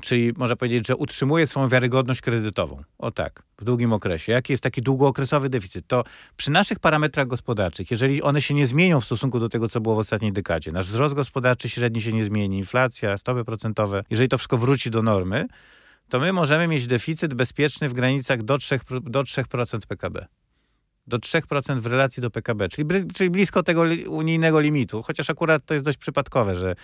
czyli 0.01 0.33
można 0.37 0.55
powiedzieć, 0.55 0.87
że 0.87 0.95
utrzymuje 0.95 1.47
swoją 1.47 1.67
wiarygodność 1.67 2.21
kredytową. 2.21 2.83
O 2.97 3.11
tak, 3.11 3.43
w 3.57 3.63
długim 3.63 3.93
okresie. 3.93 4.31
Jaki 4.31 4.53
jest 4.53 4.63
taki 4.63 4.81
długookresowy 4.81 5.49
deficyt? 5.49 5.87
To 5.87 6.03
przy 6.37 6.51
naszych 6.51 6.79
parametrach 6.79 7.27
gospodarczych, 7.27 7.91
jeżeli 7.91 8.21
one 8.21 8.41
się 8.41 8.53
nie 8.53 8.67
zmienią 8.67 8.99
w 8.99 9.05
stosunku 9.05 9.39
do 9.39 9.49
tego, 9.49 9.69
co 9.69 9.81
było 9.81 9.95
w 9.95 9.99
ostatniej 9.99 10.31
dekadzie, 10.31 10.71
nasz 10.71 10.87
wzrost 10.87 11.15
gospodarczy 11.15 11.69
średni 11.69 12.01
się 12.01 12.13
nie 12.13 12.23
zmieni, 12.23 12.57
inflacja, 12.57 13.17
stopy 13.17 13.45
procentowe, 13.45 14.03
jeżeli 14.09 14.29
to 14.29 14.37
wszystko 14.37 14.57
wróci 14.57 14.91
do 14.91 15.01
normy, 15.01 15.45
to 16.09 16.19
my 16.19 16.33
możemy 16.33 16.67
mieć 16.67 16.87
deficyt 16.87 17.33
bezpieczny 17.33 17.89
w 17.89 17.93
granicach 17.93 18.43
do 18.43 18.55
3%, 18.55 19.09
do 19.09 19.23
3 19.23 19.43
PKB 19.87 20.27
do 21.09 21.17
3% 21.17 21.79
w 21.79 21.85
relacji 21.85 22.21
do 22.21 22.29
PKB, 22.29 22.69
czyli, 22.69 22.87
czyli 23.15 23.29
blisko 23.29 23.63
tego 23.63 23.83
unijnego 24.07 24.59
limitu, 24.59 25.03
chociaż 25.03 25.29
akurat 25.29 25.65
to 25.65 25.73
jest 25.73 25.85
dość 25.85 25.97
przypadkowe, 25.97 26.55
że 26.55 26.75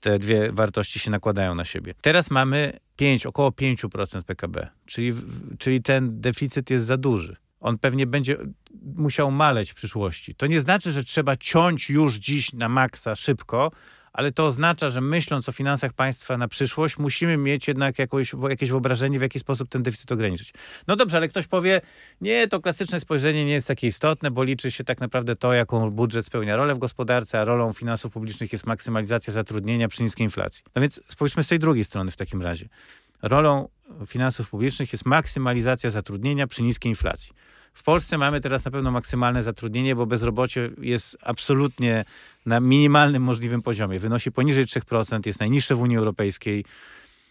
te 0.00 0.18
dwie 0.18 0.52
wartości 0.52 0.98
się 0.98 1.10
nakładają 1.10 1.54
na 1.54 1.64
siebie. 1.64 1.94
Teraz 2.00 2.30
mamy 2.30 2.78
5, 2.96 3.26
około 3.26 3.50
5% 3.50 4.22
PKB, 4.22 4.68
czyli, 4.86 5.12
czyli 5.58 5.82
ten 5.82 6.20
deficyt 6.20 6.70
jest 6.70 6.86
za 6.86 6.96
duży. 6.96 7.36
On 7.60 7.78
pewnie 7.78 8.06
będzie 8.06 8.36
musiał 8.94 9.30
maleć 9.30 9.70
w 9.70 9.74
przyszłości. 9.74 10.34
To 10.34 10.46
nie 10.46 10.60
znaczy, 10.60 10.92
że 10.92 11.04
trzeba 11.04 11.36
ciąć 11.36 11.90
już 11.90 12.14
dziś 12.14 12.52
na 12.52 12.68
maksa 12.68 13.16
szybko, 13.16 13.70
ale 14.12 14.32
to 14.32 14.46
oznacza, 14.46 14.88
że 14.88 15.00
myśląc 15.00 15.48
o 15.48 15.52
finansach 15.52 15.92
państwa 15.92 16.38
na 16.38 16.48
przyszłość, 16.48 16.98
musimy 16.98 17.36
mieć 17.36 17.68
jednak 17.68 17.98
jakoś, 17.98 18.32
jakieś 18.48 18.70
wyobrażenie, 18.70 19.18
w 19.18 19.22
jaki 19.22 19.38
sposób 19.38 19.68
ten 19.68 19.82
deficyt 19.82 20.12
ograniczyć. 20.12 20.52
No 20.86 20.96
dobrze, 20.96 21.16
ale 21.16 21.28
ktoś 21.28 21.46
powie, 21.46 21.80
nie, 22.20 22.48
to 22.48 22.60
klasyczne 22.60 23.00
spojrzenie 23.00 23.44
nie 23.44 23.52
jest 23.52 23.68
takie 23.68 23.86
istotne, 23.86 24.30
bo 24.30 24.42
liczy 24.42 24.70
się 24.70 24.84
tak 24.84 25.00
naprawdę 25.00 25.36
to, 25.36 25.52
jaką 25.52 25.90
budżet 25.90 26.26
spełnia 26.26 26.56
rolę 26.56 26.74
w 26.74 26.78
gospodarce, 26.78 27.40
a 27.40 27.44
rolą 27.44 27.72
finansów 27.72 28.12
publicznych 28.12 28.52
jest 28.52 28.66
maksymalizacja 28.66 29.32
zatrudnienia 29.32 29.88
przy 29.88 30.02
niskiej 30.02 30.24
inflacji. 30.24 30.64
No 30.74 30.82
więc 30.82 31.00
spójrzmy 31.08 31.44
z 31.44 31.48
tej 31.48 31.58
drugiej 31.58 31.84
strony 31.84 32.10
w 32.10 32.16
takim 32.16 32.42
razie. 32.42 32.68
Rolą 33.22 33.68
finansów 34.06 34.50
publicznych 34.50 34.92
jest 34.92 35.06
maksymalizacja 35.06 35.90
zatrudnienia 35.90 36.46
przy 36.46 36.62
niskiej 36.62 36.92
inflacji. 36.92 37.32
W 37.78 37.82
Polsce 37.82 38.18
mamy 38.18 38.40
teraz 38.40 38.64
na 38.64 38.70
pewno 38.70 38.90
maksymalne 38.90 39.42
zatrudnienie, 39.42 39.96
bo 39.96 40.06
bezrobocie 40.06 40.70
jest 40.80 41.18
absolutnie 41.22 42.04
na 42.46 42.60
minimalnym 42.60 43.22
możliwym 43.22 43.62
poziomie. 43.62 43.98
Wynosi 43.98 44.32
poniżej 44.32 44.66
3%, 44.66 45.26
jest 45.26 45.40
najniższe 45.40 45.74
w 45.74 45.80
Unii 45.80 45.96
Europejskiej. 45.96 46.64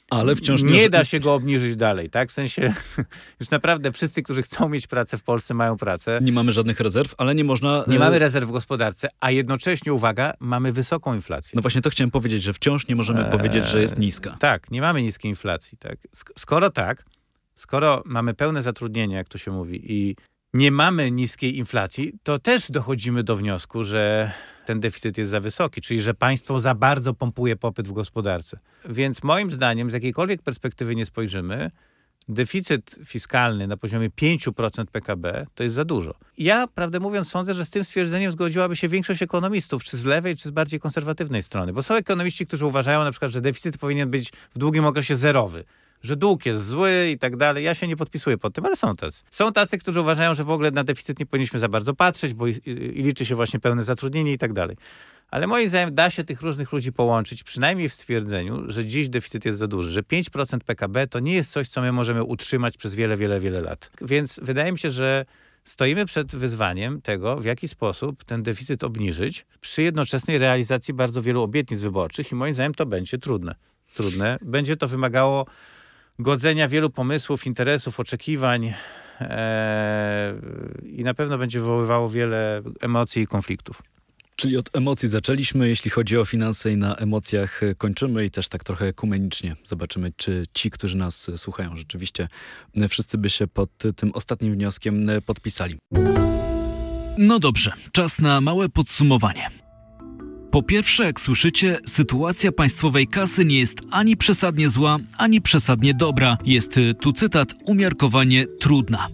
Ale 0.09 0.35
wciąż 0.35 0.63
nie, 0.63 0.71
nie 0.71 0.89
da 0.89 1.05
się 1.05 1.19
go 1.19 1.33
obniżyć 1.33 1.75
dalej, 1.75 2.09
tak? 2.09 2.29
W 2.29 2.31
sensie 2.31 2.73
już 3.39 3.49
naprawdę 3.49 3.91
wszyscy, 3.91 4.23
którzy 4.23 4.41
chcą 4.41 4.69
mieć 4.69 4.87
pracę 4.87 5.17
w 5.17 5.23
Polsce, 5.23 5.53
mają 5.53 5.77
pracę. 5.77 6.19
Nie 6.21 6.31
mamy 6.31 6.51
żadnych 6.51 6.79
rezerw, 6.79 7.15
ale 7.17 7.35
nie 7.35 7.43
można. 7.43 7.83
Nie 7.87 7.99
mamy 7.99 8.19
rezerw 8.19 8.49
w 8.49 8.51
gospodarce, 8.51 9.07
a 9.19 9.31
jednocześnie, 9.31 9.93
uwaga, 9.93 10.33
mamy 10.39 10.71
wysoką 10.71 11.15
inflację. 11.15 11.51
No 11.55 11.61
właśnie 11.61 11.81
to 11.81 11.89
chciałem 11.89 12.11
powiedzieć, 12.11 12.43
że 12.43 12.53
wciąż 12.53 12.87
nie 12.87 12.95
możemy 12.95 13.25
eee, 13.25 13.31
powiedzieć, 13.31 13.65
że 13.67 13.81
jest 13.81 13.97
niska. 13.97 14.37
Tak, 14.39 14.71
nie 14.71 14.81
mamy 14.81 15.01
niskiej 15.01 15.29
inflacji, 15.29 15.77
tak. 15.77 15.97
Skoro 16.37 16.69
tak, 16.69 17.05
skoro 17.55 18.03
mamy 18.05 18.33
pełne 18.33 18.61
zatrudnienie, 18.61 19.15
jak 19.15 19.29
to 19.29 19.37
się 19.37 19.51
mówi, 19.51 19.93
i 19.93 20.15
nie 20.53 20.71
mamy 20.71 21.11
niskiej 21.11 21.57
inflacji, 21.57 22.13
to 22.23 22.39
też 22.39 22.71
dochodzimy 22.71 23.23
do 23.23 23.35
wniosku, 23.35 23.83
że 23.83 24.31
ten 24.65 24.79
deficyt 24.79 25.17
jest 25.17 25.31
za 25.31 25.39
wysoki, 25.39 25.81
czyli 25.81 26.01
że 26.01 26.13
państwo 26.13 26.59
za 26.59 26.75
bardzo 26.75 27.13
pompuje 27.13 27.55
popyt 27.55 27.87
w 27.87 27.91
gospodarce. 27.91 28.59
Więc 28.85 29.23
moim 29.23 29.51
zdaniem, 29.51 29.91
z 29.91 29.93
jakiejkolwiek 29.93 30.41
perspektywy 30.41 30.95
nie 30.95 31.05
spojrzymy, 31.05 31.71
deficyt 32.29 32.99
fiskalny 33.05 33.67
na 33.67 33.77
poziomie 33.77 34.09
5% 34.09 34.85
PKB 34.85 35.45
to 35.55 35.63
jest 35.63 35.75
za 35.75 35.85
dużo. 35.85 36.13
Ja, 36.37 36.67
prawdę 36.67 36.99
mówiąc, 36.99 37.29
sądzę, 37.29 37.53
że 37.53 37.65
z 37.65 37.69
tym 37.69 37.83
stwierdzeniem 37.83 38.31
zgodziłaby 38.31 38.75
się 38.75 38.87
większość 38.87 39.21
ekonomistów, 39.21 39.83
czy 39.83 39.97
z 39.97 40.05
lewej, 40.05 40.35
czy 40.35 40.49
z 40.49 40.51
bardziej 40.51 40.79
konserwatywnej 40.79 41.43
strony. 41.43 41.73
Bo 41.73 41.83
są 41.83 41.95
ekonomiści, 41.95 42.47
którzy 42.47 42.65
uważają 42.65 43.03
na 43.03 43.11
przykład, 43.11 43.31
że 43.31 43.41
deficyt 43.41 43.77
powinien 43.77 44.09
być 44.09 44.31
w 44.51 44.57
długim 44.57 44.85
okresie 44.85 45.15
zerowy 45.15 45.63
że 46.03 46.15
dług 46.15 46.45
jest 46.45 46.65
zły 46.65 47.09
i 47.13 47.17
tak 47.17 47.37
dalej. 47.37 47.63
Ja 47.63 47.75
się 47.75 47.87
nie 47.87 47.97
podpisuję 47.97 48.37
pod 48.37 48.53
tym, 48.53 48.65
ale 48.65 48.75
są 48.75 48.95
tacy. 48.95 49.23
Są 49.31 49.53
tacy, 49.53 49.77
którzy 49.77 50.01
uważają, 50.01 50.35
że 50.35 50.43
w 50.43 50.49
ogóle 50.49 50.71
na 50.71 50.83
deficyt 50.83 51.19
nie 51.19 51.25
powinniśmy 51.25 51.59
za 51.59 51.69
bardzo 51.69 51.93
patrzeć, 51.93 52.33
bo 52.33 52.47
i, 52.47 52.61
i 52.65 53.03
liczy 53.03 53.25
się 53.25 53.35
właśnie 53.35 53.59
pełne 53.59 53.83
zatrudnienie 53.83 54.33
i 54.33 54.37
tak 54.37 54.53
dalej. 54.53 54.77
Ale 55.31 55.47
moim 55.47 55.69
zdaniem 55.69 55.95
da 55.95 56.09
się 56.09 56.23
tych 56.23 56.41
różnych 56.41 56.71
ludzi 56.71 56.91
połączyć, 56.91 57.43
przynajmniej 57.43 57.89
w 57.89 57.93
stwierdzeniu, 57.93 58.63
że 58.67 58.85
dziś 58.85 59.09
deficyt 59.09 59.45
jest 59.45 59.57
za 59.57 59.67
duży, 59.67 59.91
że 59.91 60.01
5% 60.01 60.59
PKB 60.59 61.07
to 61.07 61.19
nie 61.19 61.33
jest 61.33 61.51
coś, 61.51 61.67
co 61.67 61.81
my 61.81 61.91
możemy 61.91 62.23
utrzymać 62.23 62.77
przez 62.77 62.95
wiele, 62.95 63.17
wiele, 63.17 63.39
wiele 63.39 63.61
lat. 63.61 63.91
Więc 64.01 64.39
wydaje 64.43 64.71
mi 64.71 64.79
się, 64.79 64.91
że 64.91 65.25
stoimy 65.63 66.05
przed 66.05 66.35
wyzwaniem 66.35 67.01
tego, 67.01 67.35
w 67.35 67.45
jaki 67.45 67.67
sposób 67.67 68.23
ten 68.23 68.43
deficyt 68.43 68.83
obniżyć 68.83 69.45
przy 69.61 69.81
jednoczesnej 69.81 70.37
realizacji 70.37 70.93
bardzo 70.93 71.21
wielu 71.21 71.41
obietnic 71.41 71.81
wyborczych 71.81 72.31
i 72.31 72.35
moim 72.35 72.53
zdaniem 72.53 72.73
to 72.73 72.85
będzie 72.85 73.17
trudne. 73.17 73.55
Trudne. 73.93 74.37
Będzie 74.41 74.77
to 74.77 74.87
wymagało 74.87 75.45
godzenia 76.19 76.67
wielu 76.67 76.89
pomysłów, 76.89 77.45
interesów, 77.45 77.99
oczekiwań 77.99 78.73
e, 79.21 80.33
i 80.83 81.03
na 81.03 81.13
pewno 81.13 81.37
będzie 81.37 81.59
wywoływało 81.59 82.09
wiele 82.09 82.61
emocji 82.81 83.21
i 83.21 83.27
konfliktów. 83.27 83.81
Czyli 84.35 84.57
od 84.57 84.75
emocji 84.75 85.09
zaczęliśmy, 85.09 85.67
jeśli 85.67 85.91
chodzi 85.91 86.17
o 86.17 86.25
finanse 86.25 86.71
i 86.71 86.77
na 86.77 86.95
emocjach 86.95 87.61
kończymy 87.77 88.25
i 88.25 88.31
też 88.31 88.49
tak 88.49 88.63
trochę 88.63 88.85
ekumenicznie 88.85 89.55
zobaczymy, 89.63 90.11
czy 90.17 90.45
ci, 90.53 90.71
którzy 90.71 90.97
nas 90.97 91.31
słuchają, 91.35 91.77
rzeczywiście 91.77 92.27
wszyscy 92.89 93.17
by 93.17 93.29
się 93.29 93.47
pod 93.47 93.69
tym 93.95 94.11
ostatnim 94.13 94.53
wnioskiem 94.53 95.07
podpisali. 95.25 95.77
No 97.17 97.39
dobrze, 97.39 97.71
czas 97.91 98.19
na 98.19 98.41
małe 98.41 98.69
podsumowanie. 98.69 99.49
Po 100.51 100.63
pierwsze, 100.63 101.03
jak 101.03 101.21
słyszycie, 101.21 101.79
sytuacja 101.85 102.51
państwowej 102.51 103.07
kasy 103.07 103.45
nie 103.45 103.59
jest 103.59 103.81
ani 103.91 104.17
przesadnie 104.17 104.69
zła, 104.69 104.97
ani 105.17 105.41
przesadnie 105.41 105.93
dobra. 105.93 106.37
Jest 106.45 106.77
y, 106.77 106.93
tu 106.93 107.13
cytat 107.13 107.53
umiarkowanie 107.65 108.47
trudna. 108.59 109.07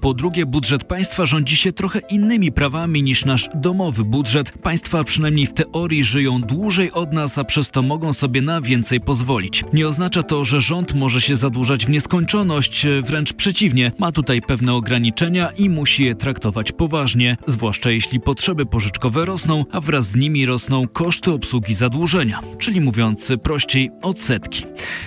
Po 0.00 0.14
drugie, 0.14 0.46
budżet 0.46 0.84
państwa 0.84 1.26
rządzi 1.26 1.56
się 1.56 1.72
trochę 1.72 2.00
innymi 2.10 2.52
prawami 2.52 3.02
niż 3.02 3.24
nasz 3.24 3.48
domowy 3.54 4.04
budżet. 4.04 4.52
Państwa 4.62 5.04
przynajmniej 5.04 5.46
w 5.46 5.52
teorii 5.52 6.04
żyją 6.04 6.40
dłużej 6.40 6.92
od 6.92 7.12
nas, 7.12 7.38
a 7.38 7.44
przez 7.44 7.70
to 7.70 7.82
mogą 7.82 8.12
sobie 8.12 8.42
na 8.42 8.60
więcej 8.60 9.00
pozwolić. 9.00 9.64
Nie 9.72 9.88
oznacza 9.88 10.22
to, 10.22 10.44
że 10.44 10.60
rząd 10.60 10.94
może 10.94 11.20
się 11.20 11.36
zadłużać 11.36 11.86
w 11.86 11.90
nieskończoność, 11.90 12.84
y, 12.84 13.02
wręcz 13.02 13.32
przeciwnie. 13.32 13.92
Ma 13.98 14.12
tutaj 14.12 14.42
pewne 14.42 14.74
ograniczenia 14.74 15.50
i 15.58 15.70
musi 15.70 16.04
je 16.04 16.14
traktować 16.14 16.72
poważnie, 16.72 17.36
zwłaszcza 17.46 17.90
jeśli 17.90 18.20
potrzeby 18.20 18.66
pożyczkowe 18.66 19.24
rosną, 19.24 19.64
a 19.72 19.80
wraz 19.80 20.06
z 20.06 20.16
nimi 20.16 20.46
rosną 20.46 20.79
koszty 20.88 21.32
obsługi 21.32 21.74
zadłużenia, 21.74 22.40
czyli 22.58 22.80
mówiąc 22.80 23.32
prościej 23.42 23.90
odsetki. 24.02 24.64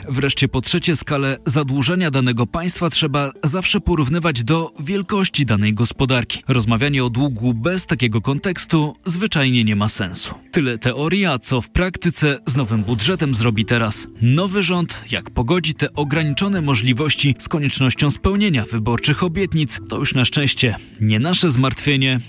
Wreszcie 0.10 0.48
po 0.48 0.62
trzecie 0.62 0.96
skalę 0.96 1.38
zadłużenia 1.46 2.12
danego 2.12 2.48
państwa 2.48 2.90
trzeba 2.90 3.32
zawsze 3.44 3.80
porównywać 3.80 4.44
do 4.44 4.72
wielkości 4.80 5.46
danej 5.46 5.74
gospodarki. 5.74 6.44
Rozmawianie 6.48 7.04
o 7.04 7.10
długu 7.10 7.54
bez 7.54 7.86
takiego 7.86 8.22
kontekstu 8.22 8.96
zwyczajnie 9.06 9.64
nie 9.64 9.76
ma 9.76 9.90
sensu. 9.90 10.36
Tyle 10.52 10.78
teorii, 10.78 11.26
a 11.26 11.40
co 11.40 11.62
w 11.62 11.70
praktyce 11.70 12.40
z 12.46 12.56
nowym 12.56 12.84
budżetem 12.84 13.34
zrobi 13.34 13.66
teraz 13.66 14.08
nowy 14.22 14.64
rząd, 14.64 15.04
jak 15.12 15.30
pogodzi 15.30 15.76
te 15.76 15.94
ograniczone 15.94 16.62
możliwości 16.62 17.36
z 17.40 17.48
koniecznością 17.48 18.12
spełnienia 18.12 18.66
wyborczych 18.72 19.24
obietnic, 19.24 19.80
to 19.90 19.98
już 19.98 20.14
na 20.16 20.26
szczęście 20.26 20.76
nie 21.00 21.20
nasze 21.20 21.50
zmartwienie, 21.50 22.20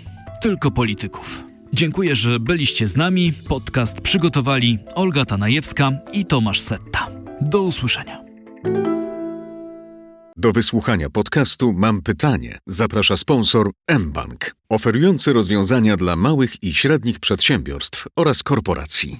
tylko 0.42 0.70
polityków. 0.70 1.53
Dziękuję, 1.72 2.16
że 2.16 2.40
byliście 2.40 2.88
z 2.88 2.96
nami. 2.96 3.32
Podcast 3.48 4.00
przygotowali 4.00 4.78
Olga 4.94 5.24
Tanajewska 5.24 5.92
i 6.12 6.24
Tomasz 6.26 6.60
Setta. 6.60 7.10
Do 7.40 7.62
usłyszenia. 7.62 8.24
Do 10.36 10.52
wysłuchania 10.52 11.10
podcastu 11.10 11.72
Mam 11.72 12.02
pytanie. 12.02 12.58
Zaprasza 12.66 13.16
sponsor 13.16 13.70
mBank, 13.98 14.56
oferujący 14.68 15.32
rozwiązania 15.32 15.96
dla 15.96 16.16
małych 16.16 16.62
i 16.62 16.74
średnich 16.74 17.20
przedsiębiorstw 17.20 18.06
oraz 18.16 18.42
korporacji. 18.42 19.18